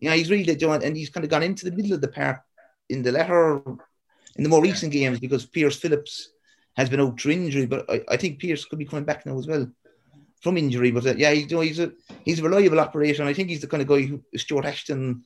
you 0.00 0.08
know, 0.08 0.16
he's 0.16 0.30
really 0.30 0.54
doing, 0.54 0.82
and 0.82 0.96
he's 0.96 1.10
kind 1.10 1.24
of 1.24 1.30
gone 1.30 1.42
into 1.42 1.64
the 1.64 1.76
middle 1.76 1.92
of 1.92 2.00
the 2.00 2.08
park 2.08 2.40
in 2.88 3.02
the 3.02 3.12
latter, 3.12 3.62
in 4.36 4.42
the 4.42 4.48
more 4.48 4.62
recent 4.62 4.92
games 4.92 5.20
because 5.20 5.46
Pierce 5.46 5.76
Phillips 5.76 6.31
has 6.76 6.88
been 6.88 7.00
out 7.00 7.20
through 7.20 7.32
injury, 7.32 7.66
but 7.66 7.88
I, 7.90 8.02
I 8.08 8.16
think 8.16 8.38
Pierce 8.38 8.64
could 8.64 8.78
be 8.78 8.84
coming 8.84 9.04
back 9.04 9.26
now 9.26 9.38
as 9.38 9.46
well 9.46 9.66
from 10.40 10.56
injury. 10.56 10.90
But 10.90 11.06
uh, 11.06 11.14
yeah, 11.16 11.30
he's, 11.32 11.50
you 11.50 11.56
know, 11.56 11.62
he's 11.62 11.78
a 11.78 11.92
he's 12.24 12.40
a 12.40 12.42
reliable 12.42 12.80
operator. 12.80 13.24
I 13.24 13.34
think 13.34 13.48
he's 13.48 13.60
the 13.60 13.66
kind 13.66 13.82
of 13.82 13.88
guy 13.88 14.02
who 14.02 14.22
Stuart 14.36 14.64
Ashton 14.64 15.24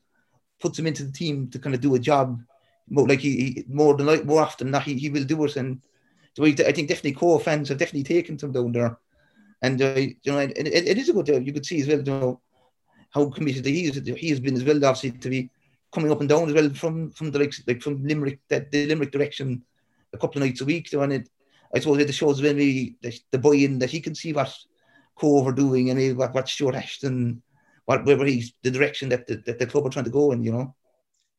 puts 0.61 0.78
him 0.78 0.87
into 0.87 1.04
the 1.04 1.12
team 1.12 1.48
to 1.50 1.59
kind 1.59 1.74
of 1.74 1.80
do 1.80 1.94
a 1.94 1.98
job. 1.98 2.40
More 2.88 3.09
like 3.09 3.20
he, 3.20 3.37
he 3.37 3.64
more 3.68 3.96
than 3.96 4.06
like 4.06 4.24
more 4.24 4.42
often 4.42 4.70
that 4.70 4.82
he, 4.82 4.94
he 4.94 5.11
will 5.11 5.24
do 5.24 5.44
it. 5.44 5.56
And 5.56 5.80
so 6.35 6.44
I 6.44 6.52
think 6.52 6.88
definitely 6.88 7.12
core 7.12 7.40
fans 7.40 7.68
have 7.68 7.78
definitely 7.78 8.04
taken 8.04 8.38
him 8.38 8.52
down 8.52 8.72
there. 8.72 8.98
And 9.62 9.80
uh, 9.80 9.94
you 9.96 10.16
know, 10.26 10.38
it, 10.38 10.52
it, 10.56 10.88
it 10.88 10.98
is 10.98 11.09
a 11.09 11.12
good 11.12 11.26
job. 11.26 11.46
You 11.46 11.52
could 11.52 11.66
see 11.66 11.80
as 11.80 11.88
well, 11.88 11.98
you 11.98 12.04
know, 12.04 12.40
how 13.11 13.30
committed 13.30 13.64
he 13.64 13.87
is. 13.87 13.96
He 13.96 14.28
has 14.30 14.40
been 14.40 14.54
as 14.54 14.64
well, 14.64 14.85
obviously, 14.85 15.12
to 15.12 15.30
be 15.30 15.50
coming 15.92 16.12
up 16.12 16.20
and 16.20 16.28
down 16.28 16.48
as 16.48 16.54
well 16.54 16.68
from 16.70 17.11
from 17.11 17.30
the 17.30 17.38
like, 17.38 17.54
like 17.66 17.82
from 17.82 18.04
Limerick, 18.04 18.40
that 18.48 18.70
the 18.70 18.87
Limerick 18.87 19.12
direction, 19.12 19.64
a 20.12 20.18
couple 20.18 20.42
of 20.42 20.46
nights 20.46 20.61
a 20.61 20.64
week. 20.64 20.88
So, 20.88 21.00
and 21.00 21.12
it 21.14 21.28
I 21.74 21.79
suppose 21.81 21.98
it 21.98 22.12
shows 22.14 22.40
maybe 22.40 22.96
the, 23.02 23.18
the 23.31 23.38
buy-in 23.38 23.79
that 23.81 23.90
he 23.90 24.00
can 24.00 24.14
see 24.14 24.33
what 24.33 24.55
Cobh 25.16 25.46
are 25.46 25.52
doing 25.52 25.90
and 25.90 25.98
maybe 25.98 26.14
what, 26.14 26.35
what 26.35 26.48
Stuart 26.48 26.74
Ashton, 26.74 27.42
what 27.85 28.07
he's 28.29 28.52
the 28.62 28.70
direction 28.70 29.09
that 29.11 29.26
the, 29.26 29.37
that 29.46 29.59
the 29.59 29.66
club 29.66 29.87
are 29.87 29.90
trying 29.90 30.05
to 30.05 30.11
go 30.11 30.33
in, 30.33 30.42
you 30.42 30.52
know. 30.52 30.74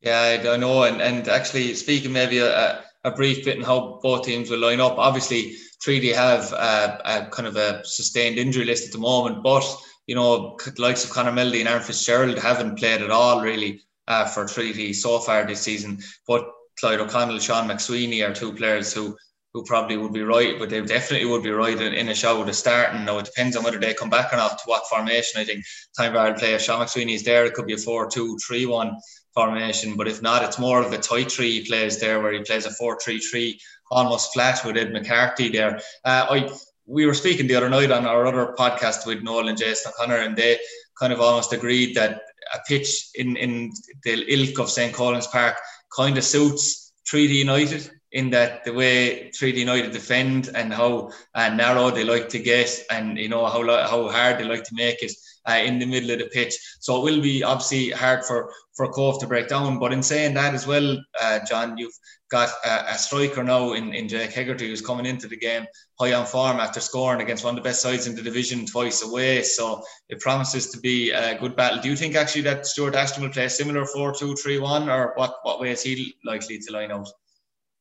Yeah, 0.00 0.52
I 0.52 0.56
know, 0.56 0.84
and 0.84 1.02
and 1.02 1.26
actually 1.28 1.74
speaking 1.74 2.12
maybe 2.12 2.38
a, 2.38 2.84
a 3.04 3.10
brief 3.10 3.44
bit 3.44 3.58
on 3.58 3.64
how 3.64 3.98
both 4.02 4.24
teams 4.24 4.48
will 4.48 4.60
line 4.60 4.80
up. 4.80 4.96
Obviously, 4.96 5.56
Treaty 5.82 6.12
have 6.12 6.52
a, 6.52 7.00
a 7.04 7.26
kind 7.30 7.48
of 7.48 7.56
a 7.56 7.84
sustained 7.84 8.38
injury 8.38 8.64
list 8.64 8.86
at 8.86 8.92
the 8.92 8.98
moment, 8.98 9.42
but 9.42 9.64
you 10.06 10.14
know, 10.14 10.56
likes 10.78 11.04
of 11.04 11.10
Conor 11.10 11.32
Melody 11.32 11.60
and 11.60 11.68
Aaron 11.68 11.82
Fitzgerald 11.82 12.38
haven't 12.38 12.78
played 12.78 13.02
at 13.02 13.10
all 13.10 13.42
really 13.42 13.82
uh, 14.06 14.24
for 14.24 14.46
Treaty 14.46 14.92
so 14.92 15.18
far 15.18 15.46
this 15.46 15.60
season. 15.60 15.98
But 16.26 16.48
Clyde 16.80 17.00
O'Connell, 17.00 17.40
Sean 17.40 17.68
McSweeney 17.68 18.26
are 18.26 18.34
two 18.34 18.52
players 18.52 18.92
who 18.92 19.16
who 19.58 19.64
probably 19.64 19.96
would 19.96 20.12
be 20.12 20.22
right, 20.22 20.56
but 20.56 20.70
they 20.70 20.80
definitely 20.80 21.26
would 21.26 21.42
be 21.42 21.50
right 21.50 21.80
in, 21.80 21.92
in 21.92 22.08
a 22.10 22.14
show 22.14 22.44
to 22.44 22.52
start. 22.52 22.94
And 22.94 23.04
now 23.04 23.18
it 23.18 23.24
depends 23.24 23.56
on 23.56 23.64
whether 23.64 23.80
they 23.80 23.92
come 23.92 24.08
back 24.08 24.32
or 24.32 24.36
not 24.36 24.56
to 24.58 24.64
what 24.66 24.86
formation. 24.88 25.40
I 25.40 25.44
think 25.44 25.64
time 25.96 26.12
Bar 26.12 26.34
player 26.34 26.60
Sean 26.60 26.86
McSweeney 26.86 27.14
is 27.16 27.24
there. 27.24 27.44
It 27.44 27.54
could 27.54 27.66
be 27.66 27.72
a 27.72 27.78
4 27.78 28.08
2 28.08 28.38
3 28.38 28.66
1 28.66 28.96
formation, 29.34 29.96
but 29.96 30.06
if 30.06 30.22
not, 30.22 30.44
it's 30.44 30.60
more 30.60 30.80
of 30.80 30.92
a 30.92 30.98
tight 30.98 31.32
three 31.32 31.58
he 31.58 31.66
plays 31.66 31.98
there 31.98 32.20
where 32.20 32.32
he 32.32 32.40
plays 32.44 32.66
a 32.66 32.70
4 32.70 33.00
3 33.02 33.18
3 33.18 33.60
almost 33.90 34.32
flat 34.32 34.64
with 34.64 34.76
Ed 34.76 34.92
McCarthy 34.92 35.48
there. 35.48 35.80
Uh, 36.04 36.26
I 36.30 36.50
we 36.86 37.04
were 37.04 37.14
speaking 37.14 37.48
the 37.48 37.56
other 37.56 37.68
night 37.68 37.90
on 37.90 38.06
our 38.06 38.26
other 38.26 38.54
podcast 38.56 39.06
with 39.06 39.24
Noel 39.24 39.48
and 39.48 39.58
Jason 39.58 39.92
O'Connor, 39.92 40.18
and 40.18 40.36
they 40.36 40.58
kind 41.00 41.12
of 41.12 41.20
almost 41.20 41.52
agreed 41.52 41.96
that 41.96 42.22
a 42.54 42.58
pitch 42.66 43.10
in, 43.16 43.36
in 43.36 43.72
the 44.04 44.24
ilk 44.32 44.58
of 44.60 44.70
St. 44.70 44.94
Colins 44.94 45.26
Park 45.26 45.56
kind 45.94 46.16
of 46.16 46.24
suits 46.24 46.92
Treaty 47.04 47.34
United 47.34 47.90
in 48.12 48.30
that 48.30 48.64
the 48.64 48.72
way 48.72 49.30
Treaty 49.30 49.60
United 49.60 49.92
defend 49.92 50.50
and 50.54 50.72
how 50.72 51.10
uh, 51.34 51.48
narrow 51.50 51.90
they 51.90 52.04
like 52.04 52.28
to 52.30 52.38
get 52.38 52.70
and 52.90 53.18
you 53.18 53.28
know 53.28 53.46
how 53.46 53.62
how 53.86 54.08
hard 54.08 54.38
they 54.38 54.44
like 54.44 54.64
to 54.64 54.74
make 54.74 55.02
it 55.02 55.12
uh, 55.48 55.60
in 55.64 55.78
the 55.78 55.86
middle 55.86 56.10
of 56.10 56.18
the 56.18 56.26
pitch. 56.26 56.54
So 56.80 56.96
it 56.96 57.10
will 57.10 57.22
be 57.22 57.42
obviously 57.42 57.90
hard 57.90 58.24
for 58.24 58.52
for 58.76 58.92
Cobh 58.92 59.20
to 59.20 59.26
break 59.26 59.48
down. 59.48 59.78
But 59.78 59.92
in 59.92 60.02
saying 60.02 60.34
that 60.34 60.54
as 60.54 60.66
well, 60.66 60.98
uh, 61.20 61.40
John, 61.48 61.76
you've 61.76 61.98
got 62.30 62.48
a, 62.64 62.92
a, 62.92 62.98
striker 62.98 63.42
now 63.42 63.72
in, 63.72 63.92
in 63.92 64.06
Jake 64.06 64.32
Hegarty 64.32 64.68
who's 64.68 64.82
coming 64.82 65.06
into 65.06 65.26
the 65.26 65.36
game 65.36 65.66
high 65.98 66.12
on 66.12 66.26
form 66.26 66.60
after 66.60 66.78
scoring 66.78 67.22
against 67.22 67.44
one 67.44 67.56
of 67.56 67.64
the 67.64 67.68
best 67.68 67.82
sides 67.82 68.06
in 68.06 68.14
the 68.14 68.22
division 68.22 68.66
twice 68.66 69.02
away. 69.02 69.42
So 69.42 69.82
it 70.08 70.20
promises 70.20 70.70
to 70.70 70.78
be 70.78 71.10
a 71.10 71.38
good 71.38 71.56
battle. 71.56 71.80
Do 71.80 71.88
you 71.88 71.96
think 71.96 72.14
actually 72.14 72.42
that 72.42 72.66
Stuart 72.66 72.94
Ashton 72.94 73.22
will 73.22 73.30
play 73.30 73.46
a 73.46 73.50
similar 73.50 73.84
4 73.84 74.14
2 74.14 74.36
3 74.36 74.58
1 74.58 74.88
or 74.88 75.12
what, 75.16 75.38
what 75.42 75.60
way 75.60 75.70
is 75.72 75.82
he 75.82 76.14
likely 76.24 76.58
to 76.58 76.72
line 76.72 76.92
out? 76.92 77.08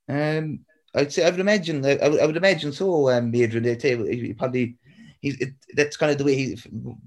Um, 0.10 0.60
I'd 0.96 1.12
say 1.12 1.26
I 1.26 1.30
would 1.30 1.40
imagine 1.40 1.86
I 1.86 2.08
would, 2.08 2.20
I 2.20 2.26
would 2.26 2.38
imagine 2.38 2.72
so. 2.72 3.10
Um, 3.10 3.34
Adrian, 3.36 3.64
they 3.64 4.16
he 4.16 4.34
probably 4.34 4.78
he's 5.22 5.40
it, 5.40 5.54
that's 5.76 5.98
kind 5.98 6.12
of 6.12 6.18
the 6.18 6.24
way 6.24 6.36
he 6.36 6.58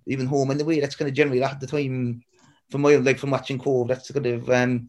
even 0.06 0.26
home 0.26 0.50
and 0.50 0.60
the 0.60 0.64
way 0.64 0.80
that's 0.80 0.96
kind 0.96 1.08
of 1.08 1.14
generally 1.14 1.38
a 1.38 1.42
lot 1.42 1.54
of 1.54 1.60
the 1.60 1.66
time 1.66 2.22
from 2.70 2.82
my 2.82 2.96
like 2.96 3.18
from 3.18 3.30
watching 3.30 3.58
Cobh 3.58 3.88
that's 3.88 4.10
kind 4.10 4.26
of 4.26 4.48
um 4.50 4.88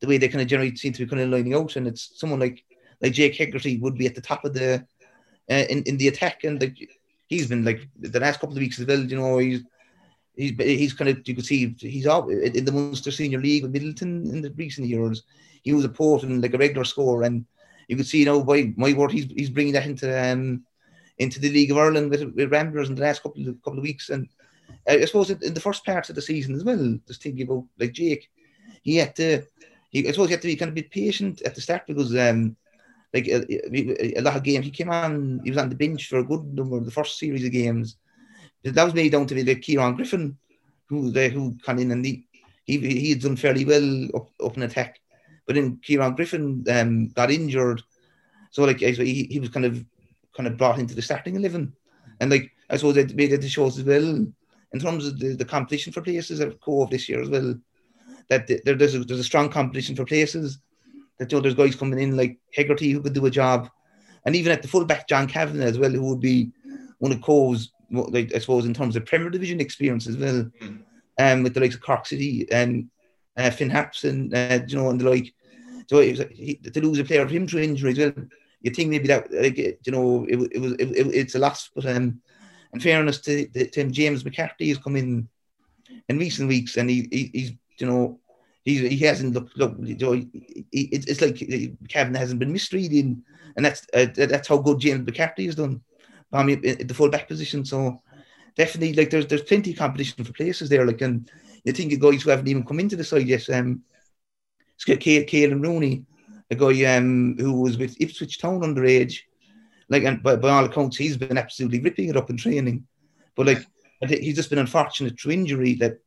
the 0.00 0.06
way 0.06 0.18
they 0.18 0.28
kind 0.28 0.42
of 0.42 0.48
generally 0.48 0.74
seem 0.76 0.92
to 0.92 1.04
be 1.04 1.08
kind 1.08 1.22
of 1.22 1.30
lining 1.30 1.54
out 1.54 1.76
and 1.76 1.86
it's 1.86 2.18
someone 2.18 2.40
like 2.40 2.64
like 3.00 3.12
Jake 3.12 3.36
Hegarty 3.36 3.78
would 3.78 3.96
be 3.96 4.06
at 4.06 4.14
the 4.14 4.20
top 4.20 4.44
of 4.44 4.54
the 4.54 4.84
uh, 5.50 5.64
in 5.70 5.82
in 5.84 5.96
the 5.96 6.08
attack 6.08 6.44
and 6.44 6.60
like 6.60 6.76
he's 7.28 7.46
been 7.46 7.64
like 7.64 7.88
the 7.98 8.20
last 8.20 8.40
couple 8.40 8.56
of 8.56 8.60
weeks 8.60 8.78
as 8.78 8.86
well 8.86 9.00
you 9.00 9.16
know 9.16 9.38
he's 9.38 9.62
he's 10.34 10.52
he's 10.58 10.92
kind 10.92 11.10
of 11.10 11.26
you 11.26 11.34
could 11.34 11.46
see 11.46 11.74
he's 11.78 12.06
out 12.06 12.30
in 12.30 12.64
the 12.64 12.72
Munster 12.72 13.10
Senior 13.10 13.40
League 13.40 13.62
with 13.62 13.74
Midleton 13.74 14.30
in 14.32 14.42
the 14.42 14.50
recent 14.56 14.86
years 14.86 15.22
he 15.62 15.72
was 15.72 15.84
a 15.84 15.88
port 15.88 16.22
and 16.22 16.42
like 16.42 16.54
a 16.54 16.58
regular 16.58 16.84
score 16.84 17.22
and 17.22 17.44
you 17.88 17.96
could 17.96 18.06
see 18.06 18.18
you 18.18 18.24
know 18.24 18.42
by 18.42 18.72
my 18.76 18.92
word 18.92 19.12
he's 19.12 19.26
he's 19.26 19.50
bringing 19.50 19.74
that 19.74 19.86
into 19.86 20.06
um 20.30 20.64
into 21.18 21.40
the 21.40 21.50
League 21.50 21.70
of 21.70 21.78
Ireland 21.78 22.10
with, 22.10 22.22
with 22.34 22.50
Ramblers 22.50 22.88
in 22.88 22.94
the 22.94 23.02
last 23.02 23.22
couple 23.22 23.48
of 23.48 23.62
couple 23.62 23.78
of 23.78 23.84
weeks. 23.84 24.10
And 24.10 24.28
I 24.88 25.04
suppose 25.04 25.30
in 25.30 25.54
the 25.54 25.60
first 25.60 25.84
part 25.84 26.08
of 26.08 26.14
the 26.14 26.22
season 26.22 26.54
as 26.54 26.64
well, 26.64 26.98
just 27.06 27.22
thinking 27.22 27.46
about 27.46 27.64
like 27.78 27.92
Jake, 27.92 28.30
he 28.82 28.96
had 28.96 29.14
to, 29.16 29.42
he, 29.90 30.08
I 30.08 30.10
suppose 30.10 30.28
he 30.28 30.32
had 30.32 30.42
to 30.42 30.48
be 30.48 30.56
kind 30.56 30.70
of 30.70 30.74
a 30.74 30.80
bit 30.82 30.90
patient 30.90 31.42
at 31.42 31.54
the 31.54 31.60
start 31.60 31.86
because 31.86 32.14
um, 32.16 32.56
like 33.14 33.28
a, 33.28 34.18
a, 34.18 34.22
lot 34.22 34.36
of 34.36 34.42
games 34.42 34.64
he 34.64 34.70
came 34.70 34.90
on, 34.90 35.40
he 35.44 35.50
was 35.50 35.58
on 35.58 35.68
the 35.68 35.74
bench 35.74 36.08
for 36.08 36.18
a 36.18 36.24
good 36.24 36.44
number 36.54 36.78
of 36.78 36.84
the 36.84 36.90
first 36.90 37.18
series 37.18 37.44
of 37.44 37.52
games. 37.52 37.96
That 38.64 38.84
was 38.84 38.94
made 38.94 39.12
down 39.12 39.26
to 39.26 39.44
like 39.44 39.60
Kieran 39.60 39.96
Griffin, 39.96 40.36
who 40.86 41.10
they 41.10 41.28
who 41.28 41.56
come 41.64 41.78
in 41.78 41.90
and 41.90 42.04
he 42.04 42.26
he, 42.64 42.78
he 42.78 43.10
had 43.10 43.20
done 43.20 43.36
fairly 43.36 43.64
well 43.64 44.04
up, 44.14 44.30
up 44.42 44.56
in 44.56 44.62
attack, 44.62 45.00
but 45.52 45.60
then 45.60 45.78
Kieran 45.82 46.14
Griffin 46.14 46.64
um, 46.70 47.08
got 47.08 47.30
injured, 47.30 47.82
so 48.50 48.64
like 48.64 48.78
he, 48.78 49.24
he 49.30 49.38
was 49.38 49.50
kind 49.50 49.66
of 49.66 49.84
kind 50.34 50.46
of 50.46 50.56
brought 50.56 50.78
into 50.78 50.94
the 50.94 51.02
starting 51.02 51.36
eleven. 51.36 51.74
And 52.20 52.30
like 52.30 52.50
I 52.70 52.76
suppose 52.76 52.94
they 52.94 53.04
made 53.12 53.32
it 53.32 53.46
shows 53.46 53.78
as 53.78 53.84
well 53.84 54.26
in 54.72 54.80
terms 54.80 55.06
of 55.06 55.18
the, 55.18 55.34
the 55.34 55.44
competition 55.44 55.92
for 55.92 56.00
places 56.00 56.40
at 56.40 56.58
Cobh 56.60 56.88
this 56.88 57.06
year 57.06 57.20
as 57.20 57.28
well. 57.28 57.54
That 58.30 58.46
there, 58.64 58.74
there's 58.76 58.94
a, 58.94 59.00
there's 59.00 59.20
a 59.20 59.24
strong 59.24 59.50
competition 59.50 59.94
for 59.94 60.06
places. 60.06 60.58
That 61.18 61.30
you 61.30 61.36
know, 61.36 61.42
there's 61.42 61.54
guys 61.54 61.76
coming 61.76 62.00
in 62.00 62.16
like 62.16 62.38
Hegarty 62.54 62.92
who 62.92 63.02
could 63.02 63.12
do 63.12 63.26
a 63.26 63.30
job, 63.30 63.68
and 64.24 64.34
even 64.34 64.52
at 64.52 64.62
the 64.62 64.68
fullback 64.68 65.06
John 65.06 65.26
Kavanagh 65.26 65.66
as 65.66 65.78
well, 65.78 65.90
who 65.90 66.08
would 66.08 66.20
be 66.20 66.50
one 66.98 67.12
of 67.12 67.20
Cobh's 67.20 67.72
like 67.90 68.34
I 68.34 68.38
suppose 68.38 68.64
in 68.64 68.72
terms 68.72 68.96
of 68.96 69.04
Premier 69.04 69.28
Division 69.28 69.60
experience 69.60 70.06
as 70.06 70.16
well, 70.16 70.50
mm. 70.62 70.78
um, 71.18 71.42
with 71.42 71.52
the 71.52 71.60
likes 71.60 71.74
of 71.74 71.82
Cork 71.82 72.06
City 72.06 72.50
and 72.50 72.88
uh, 73.36 73.50
Finn 73.50 73.70
Harpson, 73.70 74.32
uh, 74.34 74.64
you 74.66 74.76
know, 74.76 74.88
and 74.88 75.00
the 75.00 75.10
like. 75.10 75.34
So 75.88 76.00
he, 76.00 76.54
to 76.56 76.80
lose 76.80 76.98
a 76.98 77.04
player 77.04 77.22
of 77.22 77.30
him 77.30 77.46
to 77.48 77.62
injury 77.62 77.92
as 77.92 77.98
well, 77.98 78.12
you 78.60 78.70
think 78.70 78.90
maybe 78.90 79.08
that 79.08 79.32
like 79.32 79.58
you 79.58 79.92
know 79.92 80.24
it, 80.28 80.36
it 80.52 80.58
was 80.60 80.72
it, 80.74 80.90
it, 80.90 81.06
it's 81.14 81.34
a 81.34 81.38
loss, 81.38 81.70
but 81.74 81.86
um, 81.86 82.20
in 82.72 82.80
fairness 82.80 83.20
to, 83.20 83.46
to 83.48 83.80
him, 83.80 83.92
James 83.92 84.24
McCarthy 84.24 84.68
has 84.68 84.78
come 84.78 84.96
in 84.96 85.28
in 86.08 86.18
recent 86.18 86.48
weeks, 86.48 86.76
and 86.76 86.88
he, 86.88 87.08
he 87.10 87.30
he's 87.32 87.52
you 87.78 87.86
know 87.86 88.20
he 88.64 88.88
he 88.88 89.04
hasn't 89.04 89.34
looked 89.34 89.56
look 89.56 89.76
you 89.80 89.96
know, 89.96 90.12
he, 90.12 90.28
it's 90.72 91.20
like 91.20 91.42
Kevin 91.88 92.14
hasn't 92.14 92.38
been 92.38 92.52
misreading, 92.52 93.22
and 93.56 93.64
that's 93.64 93.86
uh, 93.94 94.06
that's 94.14 94.48
how 94.48 94.58
good 94.58 94.78
James 94.80 95.04
McCarthy 95.04 95.46
has 95.46 95.56
done. 95.56 95.82
I 96.32 96.42
mean, 96.44 96.62
the 96.62 96.94
full 96.94 97.10
back 97.10 97.28
position, 97.28 97.64
so 97.64 98.00
definitely 98.56 98.94
like 98.94 99.10
there's 99.10 99.26
there's 99.26 99.42
plenty 99.42 99.72
of 99.72 99.78
competition 99.78 100.24
for 100.24 100.32
places 100.32 100.68
there. 100.68 100.86
Like 100.86 101.00
and 101.00 101.30
you 101.64 101.72
think 101.72 101.92
of 101.92 102.00
guys 102.00 102.22
who 102.22 102.30
haven't 102.30 102.48
even 102.48 102.64
come 102.64 102.80
into 102.80 102.96
the 102.96 103.04
side 103.04 103.26
yet. 103.26 103.48
Um, 103.50 103.82
Caelan 104.80 105.62
Rooney, 105.62 106.04
a 106.50 106.54
guy 106.54 106.96
um, 106.96 107.36
who 107.38 107.60
was 107.60 107.78
with 107.78 108.00
Ipswich 108.00 108.38
Town 108.38 108.60
underage. 108.60 109.20
Like, 109.88 110.04
and 110.04 110.22
by, 110.22 110.36
by 110.36 110.50
all 110.50 110.64
accounts, 110.64 110.96
he's 110.96 111.16
been 111.16 111.38
absolutely 111.38 111.80
ripping 111.80 112.08
it 112.08 112.16
up 112.16 112.30
in 112.30 112.36
training. 112.36 112.86
But 113.34 113.46
like, 113.46 113.66
he's 114.08 114.36
just 114.36 114.50
been 114.50 114.58
unfortunate 114.58 115.18
through 115.18 115.32
injury 115.32 115.74
that, 115.74 115.98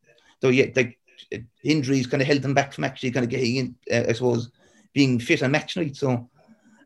though, 0.41 0.49
yeah, 0.49 0.67
like 0.75 0.97
injuries 1.63 2.07
kind 2.07 2.21
of 2.21 2.27
held 2.27 2.43
him 2.43 2.53
back 2.53 2.73
from 2.73 2.83
actually 2.83 3.11
kind 3.11 3.23
of 3.23 3.29
getting 3.29 3.55
in, 3.55 3.75
uh, 3.91 4.09
I 4.09 4.13
suppose, 4.13 4.51
being 4.93 5.19
fit 5.19 5.43
on 5.43 5.51
match 5.51 5.77
night. 5.77 5.95
So, 5.95 6.29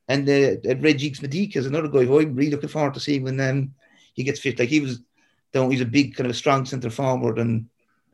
and 0.08 0.28
uh, 0.28 0.70
uh 0.70 0.76
Reggie 0.78 1.12
Smadika 1.12 1.58
is 1.58 1.66
another 1.66 1.88
guy 1.88 2.06
who 2.06 2.20
I'm 2.20 2.36
really 2.36 2.52
looking 2.52 2.70
forward 2.70 2.94
to 2.96 3.00
seeing 3.00 3.24
when 3.24 3.40
um, 3.40 3.74
he 4.14 4.24
gets 4.24 4.40
fit. 4.40 4.60
Like, 4.60 4.70
he 4.70 4.80
was 4.80 5.02
down, 5.54 5.72
he's 5.72 5.82
a 5.82 5.86
big, 5.86 6.16
kind 6.16 6.30
of 6.30 6.36
strong 6.36 6.66
centre 6.66 6.90
forward, 6.90 7.40
and 7.40 7.68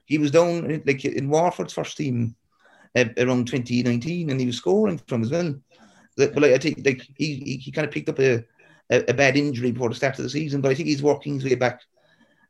he 0.05 0.17
was 0.17 0.31
down 0.31 0.81
like 0.85 1.03
in 1.03 1.29
Waterford's 1.29 1.73
first 1.73 1.97
team 1.97 2.35
around 2.95 3.47
2019, 3.47 4.29
and 4.29 4.39
he 4.39 4.45
was 4.45 4.57
scoring 4.57 4.99
from 5.07 5.23
as 5.23 5.31
well. 5.31 5.53
But 6.17 6.37
like, 6.37 6.53
I 6.53 6.57
think 6.57 6.85
like 6.85 7.01
he, 7.17 7.35
he, 7.35 7.57
he 7.57 7.71
kind 7.71 7.85
of 7.85 7.93
picked 7.93 8.09
up 8.09 8.19
a, 8.19 8.45
a, 8.89 9.03
a, 9.09 9.13
bad 9.13 9.35
injury 9.35 9.71
before 9.71 9.89
the 9.89 9.95
start 9.95 10.17
of 10.17 10.23
the 10.23 10.29
season, 10.29 10.61
but 10.61 10.71
I 10.71 10.75
think 10.75 10.87
he's 10.87 11.03
working 11.03 11.33
his 11.33 11.43
way 11.43 11.55
back, 11.55 11.81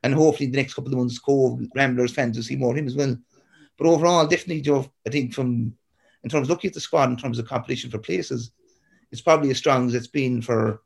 and 0.03 0.13
hopefully 0.13 0.49
the 0.49 0.57
next 0.57 0.75
couple 0.75 0.91
of 0.91 0.99
months, 0.99 1.17
Cobh 1.17 1.59
Ramblers 1.75 2.13
fans 2.13 2.37
will 2.37 2.43
see 2.43 2.55
more 2.55 2.71
of 2.71 2.77
him 2.77 2.87
as 2.87 2.95
well. 2.95 3.17
But 3.77 3.87
overall, 3.87 4.27
definitely, 4.27 4.61
Joe, 4.61 4.91
I 5.05 5.09
think 5.09 5.33
from 5.33 5.73
in 6.23 6.29
terms 6.29 6.45
of 6.45 6.49
looking 6.49 6.69
at 6.69 6.73
the 6.73 6.79
squad 6.79 7.09
in 7.09 7.17
terms 7.17 7.39
of 7.39 7.47
competition 7.47 7.89
for 7.89 7.97
places, 7.97 8.51
it's 9.11 9.21
probably 9.21 9.49
as 9.51 9.57
strong 9.57 9.87
as 9.87 9.95
it's 9.95 10.07
been 10.07 10.41
for 10.41 10.81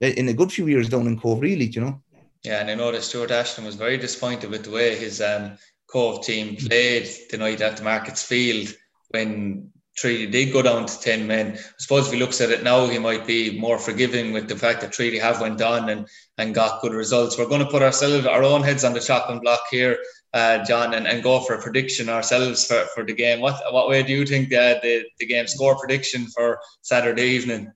in 0.00 0.28
a 0.28 0.34
good 0.34 0.52
few 0.52 0.66
years 0.66 0.88
down 0.88 1.06
in 1.06 1.18
Cobh, 1.18 1.40
really, 1.40 1.66
you 1.66 1.80
know. 1.80 2.02
Yeah, 2.42 2.60
and 2.60 2.70
I 2.70 2.74
know 2.74 2.92
that 2.92 3.02
Stuart 3.02 3.30
Ashton 3.30 3.64
was 3.64 3.74
very 3.74 3.96
disappointed 3.96 4.50
with 4.50 4.64
the 4.64 4.70
way 4.70 4.94
his 4.94 5.20
um, 5.20 5.58
Cobh 5.88 6.24
team 6.24 6.56
played 6.56 7.08
the 7.30 7.38
night 7.38 7.60
at 7.60 7.78
the 7.78 7.82
Markets 7.82 8.22
Field 8.22 8.74
when 9.10 9.70
Treaty 9.96 10.26
did 10.26 10.52
go 10.52 10.60
down 10.60 10.84
to 10.84 11.00
10 11.00 11.26
men. 11.26 11.52
I 11.56 11.60
suppose 11.78 12.06
if 12.06 12.12
he 12.12 12.18
looks 12.18 12.40
at 12.42 12.50
it 12.50 12.62
now, 12.62 12.86
he 12.86 12.98
might 12.98 13.26
be 13.26 13.58
more 13.58 13.78
forgiving 13.78 14.32
with 14.32 14.46
the 14.46 14.56
fact 14.56 14.82
that 14.82 14.92
Treaty 14.92 15.18
have 15.18 15.40
went 15.40 15.60
on 15.62 15.88
and, 15.88 16.06
and 16.36 16.54
got 16.54 16.82
good 16.82 16.92
results. 16.92 17.38
We're 17.38 17.48
going 17.48 17.64
to 17.64 17.70
put 17.70 17.82
ourselves, 17.82 18.26
our 18.26 18.42
own 18.42 18.62
heads 18.62 18.84
on 18.84 18.92
the 18.92 19.00
chopping 19.00 19.40
block 19.40 19.60
here, 19.70 19.98
uh, 20.34 20.62
John, 20.64 20.92
and, 20.92 21.06
and 21.06 21.22
go 21.22 21.40
for 21.40 21.54
a 21.54 21.62
prediction 21.62 22.10
ourselves 22.10 22.66
for, 22.66 22.84
for 22.94 23.04
the 23.04 23.14
game. 23.14 23.40
What 23.40 23.58
what 23.72 23.88
way 23.88 24.02
do 24.02 24.12
you 24.12 24.26
think 24.26 24.52
uh, 24.52 24.74
the, 24.82 25.04
the 25.18 25.26
game 25.26 25.46
score 25.46 25.76
prediction 25.78 26.26
for 26.26 26.60
Saturday 26.82 27.28
evening? 27.28 27.72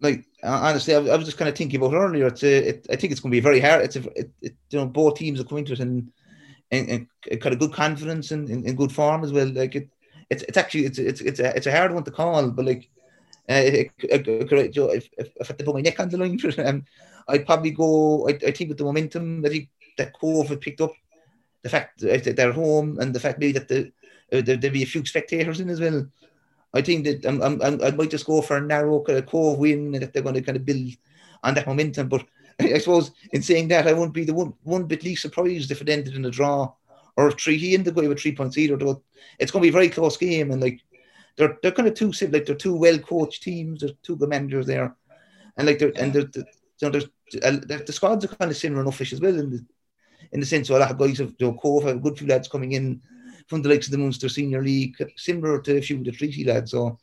Like 0.00 0.24
honestly, 0.42 0.94
I, 0.94 0.98
was 0.98 1.26
just 1.26 1.36
kind 1.36 1.50
of 1.50 1.56
thinking 1.56 1.78
about 1.78 1.94
earlier. 1.94 2.28
It's 2.28 2.42
a, 2.42 2.68
it, 2.68 2.86
I 2.90 2.96
think 2.96 3.12
it's 3.12 3.20
going 3.20 3.32
to 3.32 3.36
be 3.36 3.40
very 3.40 3.60
hard. 3.60 3.84
It's 3.84 3.96
a, 3.96 4.18
it, 4.18 4.30
it, 4.40 4.54
you 4.70 4.78
know 4.78 4.86
both 4.86 5.16
teams 5.16 5.40
are 5.40 5.44
coming 5.44 5.66
to 5.66 5.74
it 5.74 5.80
and 5.80 6.10
and, 6.70 7.06
and 7.30 7.40
kind 7.40 7.52
of 7.52 7.58
good 7.58 7.72
confidence 7.72 8.30
and 8.30 8.48
in, 8.48 8.66
in, 8.66 8.76
good 8.76 8.90
form 8.90 9.22
as 9.22 9.32
well. 9.32 9.48
Like 9.48 9.74
it, 9.74 9.90
it's 10.30 10.42
it's 10.44 10.56
actually 10.56 10.86
it's 10.86 10.98
it's 10.98 11.20
it's 11.20 11.40
a 11.40 11.56
it's 11.56 11.66
a 11.66 11.76
hard 11.76 11.92
one 11.92 12.04
to 12.04 12.10
call, 12.10 12.50
but 12.50 12.64
like 12.64 12.88
uh, 13.48 13.60
if, 13.62 13.90
if, 13.98 14.26
if 14.26 15.28
I 15.40 15.46
had 15.46 15.58
to 15.58 15.64
put 15.64 15.74
my 15.74 15.80
neck 15.82 16.00
on 16.00 16.08
the 16.08 16.16
line 16.16 16.38
for 16.38 16.48
um, 16.66 16.84
I'd 17.28 17.46
probably 17.46 17.70
go. 17.70 18.28
I, 18.28 18.32
I 18.32 18.50
think 18.50 18.68
with 18.68 18.78
the 18.78 18.84
momentum 18.84 19.42
that 19.42 19.52
he 19.52 19.68
that 19.98 20.14
had 20.48 20.60
picked 20.60 20.80
up, 20.80 20.92
the 21.62 21.68
fact 21.68 22.00
that 22.00 22.36
they're 22.36 22.52
home 22.52 22.98
and 23.00 23.14
the 23.14 23.20
fact 23.20 23.38
maybe 23.38 23.52
that 23.52 23.68
the 23.68 23.92
uh, 24.32 24.40
there, 24.40 24.56
will 24.56 24.70
be 24.70 24.82
a 24.82 24.86
few 24.86 25.04
spectators 25.04 25.60
in 25.60 25.70
as 25.70 25.80
well. 25.80 26.06
I 26.72 26.82
think 26.82 27.04
that 27.04 27.24
I'm, 27.24 27.40
I'm, 27.40 27.82
i 27.82 27.90
might 27.92 28.10
just 28.10 28.26
go 28.26 28.42
for 28.42 28.56
a 28.56 28.60
narrow 28.60 29.00
kind 29.00 29.18
of 29.18 29.26
Cobh 29.26 29.58
win 29.58 29.94
and 29.94 30.02
that 30.02 30.12
they're 30.12 30.22
going 30.22 30.34
to 30.34 30.42
kind 30.42 30.56
of 30.56 30.64
build 30.64 30.92
on 31.44 31.54
that 31.54 31.66
momentum. 31.66 32.08
But 32.08 32.24
I 32.60 32.78
suppose 32.78 33.12
in 33.32 33.42
saying 33.42 33.68
that, 33.68 33.86
I 33.86 33.92
wouldn't 33.92 34.12
be 34.12 34.24
the 34.24 34.34
one, 34.34 34.54
one 34.64 34.84
bit 34.84 35.04
least 35.04 35.22
surprised 35.22 35.70
if 35.70 35.80
it 35.80 35.88
ended 35.88 36.16
in 36.16 36.24
a 36.24 36.30
draw 36.30 36.72
or 37.16 37.30
three. 37.32 37.56
He 37.56 37.74
ended 37.74 37.96
up 37.96 38.04
with 38.04 38.20
three 38.20 38.34
points 38.34 38.58
either. 38.58 38.76
Though 38.76 39.02
it's 39.38 39.50
going 39.50 39.62
to 39.62 39.66
be 39.66 39.70
a 39.70 39.72
very 39.72 39.88
close 39.88 40.16
game, 40.16 40.50
and 40.50 40.62
like 40.62 40.80
they're 41.36 41.58
they're 41.62 41.72
kind 41.72 41.88
of 41.88 41.94
two 41.94 42.12
like 42.28 42.46
they're 42.46 42.54
two 42.54 42.76
well 42.76 42.98
coached 42.98 43.42
teams. 43.42 43.80
There's 43.80 43.92
two 44.02 44.16
good 44.16 44.28
managers 44.28 44.66
there, 44.66 44.94
and 45.56 45.66
like 45.66 45.80
and 45.80 46.12
the, 46.12 46.24
the, 46.26 46.44
you 46.80 46.90
know, 46.90 46.90
there's 46.90 47.08
the 47.32 47.92
squads 47.92 48.24
are 48.24 48.28
kind 48.28 48.50
of 48.50 48.56
similar 48.56 48.82
enough 48.82 49.00
as 49.00 49.20
well 49.20 49.38
in 49.38 49.50
the 49.50 49.64
in 50.32 50.40
the 50.40 50.46
sense 50.46 50.70
of 50.70 50.76
a 50.76 50.78
lot 50.78 50.90
of 50.90 50.98
guys 50.98 51.18
have 51.18 51.34
you 51.38 51.46
know, 51.46 51.54
Cobh 51.54 51.86
a 51.86 51.94
good 51.94 52.18
few 52.18 52.26
lads 52.26 52.48
coming 52.48 52.72
in 52.72 53.00
from 53.46 53.62
the 53.62 53.68
likes 53.68 53.86
of 53.86 53.92
the 53.92 53.98
Munster 53.98 54.28
Senior 54.28 54.62
League, 54.62 54.96
similar 55.16 55.60
to 55.60 55.76
a 55.76 55.82
few 55.82 55.98
of 55.98 56.04
the 56.04 56.12
Treaty 56.12 56.44
lads. 56.44 56.70
So 56.70 56.98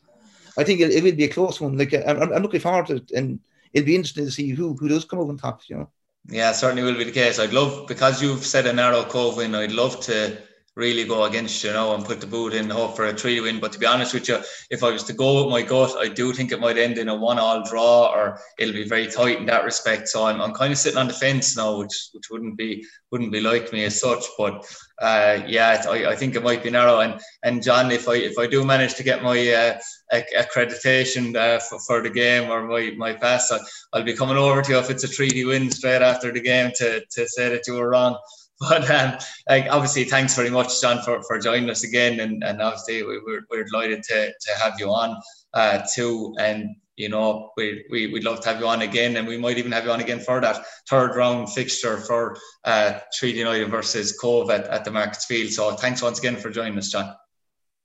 I 0.57 0.63
think 0.63 0.79
it, 0.79 0.91
it 0.91 1.03
will 1.03 1.15
be 1.15 1.25
a 1.25 1.29
close 1.29 1.61
one. 1.61 1.77
Like 1.77 1.93
I'm, 1.93 2.33
I'm 2.33 2.41
looking 2.41 2.59
forward 2.59 2.87
to 2.87 2.95
it, 2.95 3.11
and 3.11 3.39
it'll 3.73 3.85
be 3.85 3.95
interesting 3.95 4.25
to 4.25 4.31
see 4.31 4.49
who 4.49 4.75
who 4.75 4.87
does 4.87 5.05
come 5.05 5.19
over 5.19 5.31
on 5.31 5.37
top. 5.37 5.61
You 5.67 5.77
know. 5.77 5.89
Yeah, 6.27 6.51
certainly 6.51 6.83
will 6.83 6.97
be 6.97 7.03
the 7.03 7.11
case. 7.11 7.39
I'd 7.39 7.53
love 7.53 7.87
because 7.87 8.21
you've 8.21 8.45
said 8.45 8.65
a 8.67 8.73
narrow 8.73 9.03
Cobh 9.03 9.37
win. 9.37 9.55
I'd 9.55 9.71
love 9.71 9.99
to 10.01 10.41
really 10.75 11.03
go 11.03 11.25
against 11.25 11.63
you 11.63 11.71
know 11.71 11.93
and 11.93 12.05
put 12.05 12.21
the 12.21 12.27
boot 12.27 12.53
in 12.53 12.69
hope 12.69 12.95
for 12.95 13.05
a 13.05 13.13
three 13.13 13.39
win. 13.41 13.59
But 13.59 13.73
to 13.73 13.79
be 13.79 13.85
honest 13.85 14.13
with 14.13 14.27
you, 14.29 14.39
if 14.69 14.83
I 14.83 14.91
was 14.91 15.03
to 15.03 15.13
go 15.13 15.43
with 15.43 15.51
my 15.51 15.61
gut, 15.61 15.95
I 15.97 16.07
do 16.07 16.31
think 16.33 16.51
it 16.51 16.59
might 16.59 16.77
end 16.77 16.97
in 16.97 17.09
a 17.09 17.15
one 17.15 17.39
all 17.39 17.63
draw 17.63 18.11
or 18.13 18.39
it'll 18.57 18.73
be 18.73 18.87
very 18.87 19.07
tight 19.07 19.39
in 19.39 19.45
that 19.47 19.65
respect. 19.65 20.07
So 20.07 20.25
I'm, 20.25 20.39
I'm 20.41 20.53
kind 20.53 20.71
of 20.71 20.79
sitting 20.79 20.97
on 20.97 21.07
the 21.07 21.13
fence 21.13 21.57
now, 21.57 21.77
which 21.77 22.09
which 22.13 22.29
wouldn't 22.29 22.57
be 22.57 22.85
wouldn't 23.11 23.31
be 23.31 23.41
like 23.41 23.73
me 23.73 23.83
as 23.85 23.99
such. 23.99 24.23
But 24.37 24.65
uh, 25.01 25.41
yeah, 25.45 25.83
I, 25.89 26.07
I 26.07 26.15
think 26.15 26.35
it 26.35 26.43
might 26.43 26.63
be 26.63 26.69
narrow. 26.69 26.99
And 26.99 27.19
and 27.43 27.63
John, 27.63 27.91
if 27.91 28.07
I 28.07 28.15
if 28.15 28.37
I 28.39 28.47
do 28.47 28.63
manage 28.63 28.95
to 28.95 29.03
get 29.03 29.23
my 29.23 29.37
uh, 29.49 29.79
accreditation 30.13 31.35
uh, 31.35 31.59
for, 31.59 31.79
for 31.79 32.01
the 32.01 32.09
game 32.09 32.49
or 32.49 32.63
my, 32.63 32.93
my 32.97 33.13
pass, 33.13 33.51
I'll, 33.51 33.65
I'll 33.93 34.03
be 34.03 34.15
coming 34.15 34.37
over 34.37 34.61
to 34.61 34.71
you 34.71 34.77
if 34.77 34.89
it's 34.89 35.03
a 35.03 35.07
treaty 35.07 35.45
win 35.45 35.69
straight 35.71 36.01
after 36.01 36.31
the 36.31 36.41
game 36.41 36.71
to, 36.77 37.01
to 37.05 37.27
say 37.27 37.49
that 37.49 37.67
you 37.67 37.73
were 37.73 37.89
wrong. 37.89 38.17
But 38.69 38.89
um, 38.91 39.17
like 39.49 39.65
obviously, 39.71 40.03
thanks 40.03 40.35
very 40.35 40.51
much, 40.51 40.81
John, 40.81 41.01
for, 41.01 41.23
for 41.23 41.39
joining 41.39 41.69
us 41.71 41.83
again, 41.83 42.19
and, 42.19 42.43
and 42.43 42.61
obviously 42.61 43.01
we, 43.01 43.19
we're, 43.25 43.41
we're 43.49 43.63
delighted 43.63 44.03
to, 44.03 44.27
to 44.27 44.53
have 44.61 44.79
you 44.79 44.89
on 44.89 45.19
uh, 45.55 45.81
too. 45.95 46.35
And 46.39 46.75
you 46.95 47.09
know, 47.09 47.49
we, 47.57 47.83
we, 47.89 48.07
we'd 48.13 48.23
love 48.23 48.41
to 48.41 48.49
have 48.49 48.59
you 48.59 48.67
on 48.67 48.83
again, 48.83 49.17
and 49.17 49.27
we 49.27 49.37
might 49.37 49.57
even 49.57 49.71
have 49.71 49.85
you 49.85 49.91
on 49.91 49.99
again 49.99 50.19
for 50.19 50.39
that 50.41 50.63
third 50.87 51.15
round 51.15 51.51
fixture 51.51 51.97
for 51.97 52.37
uh, 52.63 52.99
Treaty 53.17 53.39
United 53.39 53.69
versus 53.69 54.15
Cobh 54.19 54.51
at, 54.51 54.65
at 54.65 54.85
the 54.85 54.91
Markets 54.91 55.25
Field. 55.25 55.51
So 55.51 55.71
thanks 55.71 56.03
once 56.03 56.19
again 56.19 56.35
for 56.35 56.51
joining 56.51 56.77
us, 56.77 56.89
John. 56.89 57.15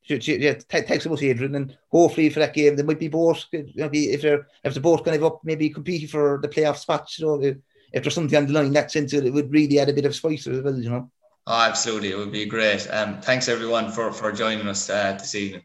Yeah, 0.08 0.54
thanks 0.68 1.04
so 1.04 1.10
much, 1.10 1.22
Adrian, 1.22 1.54
and 1.54 1.76
hopefully 1.90 2.28
for 2.28 2.40
that 2.40 2.54
game, 2.54 2.76
there 2.76 2.84
might 2.84 3.00
be 3.00 3.08
both. 3.08 3.46
Maybe 3.50 4.10
if 4.10 4.20
they're 4.22 4.46
if 4.62 4.74
they're 4.74 4.82
both 4.82 5.04
kind 5.04 5.16
of 5.16 5.24
up, 5.24 5.40
maybe 5.42 5.70
competing 5.70 6.06
for 6.06 6.38
the 6.42 6.48
playoff 6.48 6.76
spots. 6.76 7.18
You 7.18 7.26
know, 7.26 7.54
if 7.92 8.02
there's 8.02 8.14
something 8.14 8.36
on 8.36 8.46
the 8.46 8.52
line, 8.52 8.72
that 8.72 8.90
sense 8.90 9.12
it 9.12 9.32
would 9.32 9.52
really 9.52 9.78
add 9.78 9.88
a 9.88 9.92
bit 9.92 10.06
of 10.06 10.14
spice 10.14 10.46
as 10.46 10.62
well, 10.62 10.78
you 10.78 10.90
know. 10.90 11.10
Oh, 11.46 11.60
absolutely. 11.60 12.10
It 12.10 12.16
would 12.18 12.32
be 12.32 12.46
great. 12.46 12.86
Um, 12.90 13.20
thanks 13.20 13.48
everyone 13.48 13.92
for, 13.92 14.12
for 14.12 14.32
joining 14.32 14.66
us 14.68 14.90
uh, 14.90 15.12
this 15.12 15.34
evening. 15.34 15.62